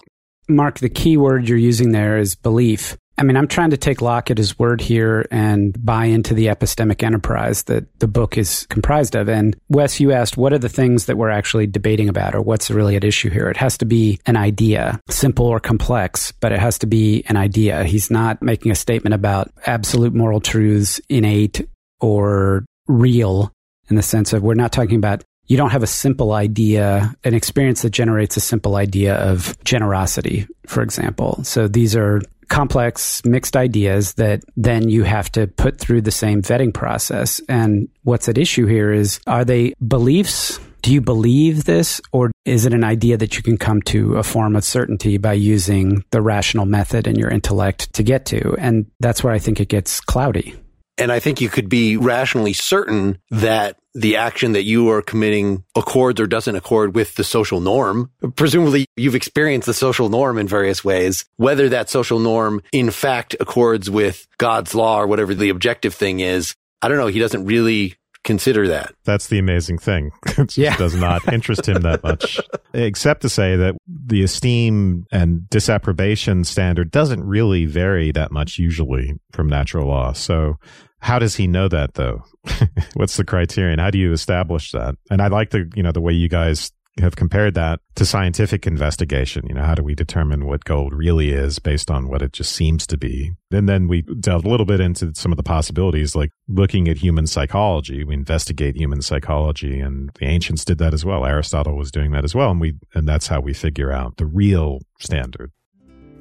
Mark, 0.55 0.79
the 0.79 0.89
key 0.89 1.17
word 1.17 1.47
you're 1.47 1.57
using 1.57 1.91
there 1.91 2.17
is 2.17 2.35
belief. 2.35 2.97
I 3.17 3.23
mean, 3.23 3.37
I'm 3.37 3.47
trying 3.47 3.69
to 3.69 3.77
take 3.77 4.01
Locke 4.01 4.31
at 4.31 4.37
his 4.39 4.57
word 4.57 4.81
here 4.81 5.27
and 5.29 5.75
buy 5.85 6.05
into 6.05 6.33
the 6.33 6.47
epistemic 6.47 7.03
enterprise 7.03 7.63
that 7.63 7.85
the 7.99 8.07
book 8.07 8.35
is 8.35 8.65
comprised 8.69 9.15
of. 9.15 9.29
And 9.29 9.55
Wes, 9.69 9.99
you 9.99 10.11
asked, 10.11 10.37
what 10.37 10.53
are 10.53 10.57
the 10.57 10.69
things 10.69 11.05
that 11.05 11.17
we're 11.17 11.29
actually 11.29 11.67
debating 11.67 12.09
about 12.09 12.33
or 12.33 12.41
what's 12.41 12.71
really 12.71 12.95
at 12.95 13.03
issue 13.03 13.29
here? 13.29 13.47
It 13.47 13.57
has 13.57 13.77
to 13.79 13.85
be 13.85 14.19
an 14.25 14.37
idea, 14.37 14.99
simple 15.09 15.45
or 15.45 15.59
complex, 15.59 16.31
but 16.31 16.51
it 16.51 16.59
has 16.59 16.79
to 16.79 16.87
be 16.87 17.23
an 17.27 17.37
idea. 17.37 17.83
He's 17.83 18.09
not 18.09 18.41
making 18.41 18.71
a 18.71 18.75
statement 18.75 19.13
about 19.13 19.51
absolute 19.67 20.15
moral 20.15 20.39
truths, 20.39 20.99
innate 21.07 21.67
or 21.99 22.65
real 22.87 23.51
in 23.89 23.97
the 23.97 24.01
sense 24.01 24.33
of 24.33 24.41
we're 24.41 24.55
not 24.55 24.71
talking 24.71 24.95
about 24.95 25.23
you 25.51 25.57
don't 25.57 25.71
have 25.71 25.83
a 25.83 25.87
simple 25.87 26.31
idea, 26.31 27.13
an 27.25 27.33
experience 27.33 27.81
that 27.81 27.89
generates 27.89 28.37
a 28.37 28.39
simple 28.39 28.77
idea 28.77 29.15
of 29.15 29.53
generosity, 29.65 30.47
for 30.65 30.81
example. 30.81 31.43
So 31.43 31.67
these 31.67 31.93
are 31.93 32.21
complex, 32.47 33.21
mixed 33.25 33.57
ideas 33.57 34.13
that 34.13 34.45
then 34.55 34.87
you 34.87 35.03
have 35.03 35.29
to 35.33 35.47
put 35.47 35.77
through 35.77 36.03
the 36.03 36.11
same 36.11 36.41
vetting 36.41 36.73
process. 36.73 37.41
And 37.49 37.89
what's 38.03 38.29
at 38.29 38.37
issue 38.37 38.65
here 38.65 38.93
is 38.93 39.19
are 39.27 39.43
they 39.43 39.73
beliefs? 39.85 40.57
Do 40.83 40.93
you 40.93 41.01
believe 41.01 41.65
this, 41.65 41.99
or 42.13 42.31
is 42.45 42.65
it 42.65 42.73
an 42.73 42.85
idea 42.85 43.17
that 43.17 43.35
you 43.35 43.43
can 43.43 43.57
come 43.57 43.81
to 43.83 44.15
a 44.15 44.23
form 44.23 44.55
of 44.55 44.63
certainty 44.63 45.17
by 45.17 45.33
using 45.33 46.05
the 46.11 46.21
rational 46.21 46.65
method 46.65 47.07
and 47.07 47.17
your 47.17 47.29
intellect 47.29 47.91
to 47.95 48.03
get 48.03 48.25
to? 48.27 48.55
And 48.57 48.85
that's 49.01 49.21
where 49.21 49.33
I 49.33 49.39
think 49.39 49.59
it 49.59 49.67
gets 49.67 49.99
cloudy. 49.99 50.55
And 51.01 51.11
I 51.11 51.19
think 51.19 51.41
you 51.41 51.49
could 51.49 51.67
be 51.67 51.97
rationally 51.97 52.53
certain 52.53 53.17
that 53.31 53.77
the 53.95 54.17
action 54.17 54.51
that 54.51 54.63
you 54.63 54.89
are 54.91 55.01
committing 55.01 55.63
accords 55.75 56.21
or 56.21 56.27
doesn't 56.27 56.55
accord 56.55 56.93
with 56.93 57.15
the 57.15 57.23
social 57.23 57.59
norm. 57.59 58.11
Presumably 58.35 58.85
you've 58.95 59.15
experienced 59.15 59.65
the 59.65 59.73
social 59.73 60.09
norm 60.09 60.37
in 60.37 60.47
various 60.47 60.83
ways. 60.83 61.25
Whether 61.37 61.69
that 61.69 61.89
social 61.89 62.19
norm 62.19 62.61
in 62.71 62.91
fact 62.91 63.35
accords 63.39 63.89
with 63.89 64.27
God's 64.37 64.75
law 64.75 65.01
or 65.01 65.07
whatever 65.07 65.33
the 65.33 65.49
objective 65.49 65.95
thing 65.95 66.19
is, 66.19 66.55
I 66.83 66.87
don't 66.87 66.97
know. 66.97 67.07
He 67.07 67.19
doesn't 67.19 67.45
really 67.45 67.95
consider 68.23 68.67
that. 68.67 68.93
That's 69.03 69.27
the 69.27 69.39
amazing 69.39 69.77
thing. 69.77 70.11
it 70.37 70.57
yeah. 70.57 70.75
does 70.77 70.95
not 70.95 71.31
interest 71.31 71.67
him 71.67 71.81
that 71.81 72.03
much, 72.03 72.39
except 72.73 73.21
to 73.21 73.29
say 73.29 73.55
that 73.55 73.75
the 73.87 74.23
esteem 74.23 75.05
and 75.11 75.49
disapprobation 75.49 76.43
standard 76.43 76.91
doesn't 76.91 77.23
really 77.23 77.65
vary 77.65 78.11
that 78.11 78.31
much 78.31 78.59
usually 78.59 79.19
from 79.31 79.47
natural 79.47 79.87
law. 79.87 80.13
So 80.13 80.57
how 80.99 81.19
does 81.19 81.35
he 81.35 81.47
know 81.47 81.67
that 81.67 81.95
though? 81.95 82.23
What's 82.93 83.17
the 83.17 83.25
criterion? 83.25 83.79
How 83.79 83.89
do 83.89 83.97
you 83.97 84.13
establish 84.13 84.71
that? 84.71 84.95
And 85.09 85.21
I 85.21 85.27
like 85.27 85.49
the, 85.49 85.69
you 85.75 85.83
know, 85.83 85.91
the 85.91 86.01
way 86.01 86.13
you 86.13 86.29
guys 86.29 86.71
have 86.99 87.15
compared 87.15 87.53
that 87.53 87.79
to 87.95 88.05
scientific 88.05 88.67
investigation. 88.67 89.45
You 89.47 89.55
know, 89.55 89.63
how 89.63 89.75
do 89.75 89.83
we 89.83 89.95
determine 89.95 90.45
what 90.45 90.65
gold 90.65 90.93
really 90.93 91.31
is 91.31 91.59
based 91.59 91.89
on 91.89 92.09
what 92.09 92.21
it 92.21 92.33
just 92.33 92.51
seems 92.51 92.85
to 92.87 92.97
be? 92.97 93.31
And 93.51 93.69
then 93.69 93.87
we 93.87 94.01
delved 94.01 94.45
a 94.45 94.49
little 94.49 94.65
bit 94.65 94.79
into 94.79 95.13
some 95.15 95.31
of 95.31 95.37
the 95.37 95.43
possibilities, 95.43 96.15
like 96.15 96.31
looking 96.47 96.87
at 96.87 96.97
human 96.97 97.27
psychology. 97.27 98.03
We 98.03 98.13
investigate 98.13 98.75
human 98.75 99.01
psychology, 99.01 99.79
and 99.79 100.11
the 100.19 100.25
ancients 100.25 100.65
did 100.65 100.79
that 100.79 100.93
as 100.93 101.05
well. 101.05 101.25
Aristotle 101.25 101.77
was 101.77 101.91
doing 101.91 102.11
that 102.11 102.23
as 102.23 102.35
well, 102.35 102.51
and 102.51 102.59
we 102.59 102.75
and 102.93 103.07
that's 103.07 103.27
how 103.27 103.39
we 103.39 103.53
figure 103.53 103.91
out 103.91 104.17
the 104.17 104.25
real 104.25 104.79
standard. 104.99 105.51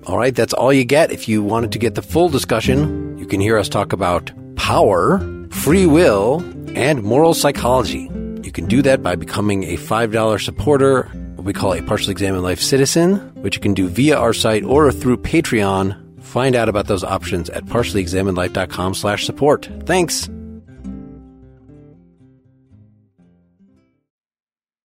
All 0.07 0.17
right, 0.17 0.35
that's 0.35 0.55
all 0.55 0.73
you 0.73 0.85
get. 0.85 1.13
If 1.13 1.29
you 1.29 1.43
wanted 1.43 1.73
to 1.73 1.79
get 1.79 1.95
the 1.95 2.03
full 2.03 2.29
discussion, 2.29 3.19
you 3.19 3.27
can 3.27 3.41
hear 3.41 3.59
us 3.59 3.69
talk 3.69 3.93
about 3.93 4.31
power, 4.57 5.19
free 5.51 5.87
will, 5.87 6.41
and 6.75 7.03
moral 7.03 7.35
psychology. 7.35 8.11
You 8.43 8.53
can 8.53 8.67
do 8.67 8.83
that 8.83 9.03
by 9.03 9.17
becoming 9.17 9.65
a 9.65 9.77
$5 9.77 10.45
supporter, 10.45 11.05
what 11.35 11.45
we 11.45 11.53
call 11.53 11.75
a 11.75 11.83
partially 11.83 12.13
examined 12.13 12.43
life 12.43 12.61
citizen, 12.61 13.17
which 13.43 13.57
you 13.57 13.61
can 13.61 13.75
do 13.75 13.89
via 13.89 14.17
our 14.17 14.33
site 14.33 14.65
or 14.65 14.91
through 14.91 15.19
Patreon. 15.19 16.23
Find 16.23 16.55
out 16.55 16.69
about 16.69 16.87
those 16.87 17.05
options 17.05 17.51
at 17.51 17.65
partiallyexaminedlife.com 17.67 18.95
slash 18.95 19.27
support. 19.27 19.69
Thanks. 19.85 20.29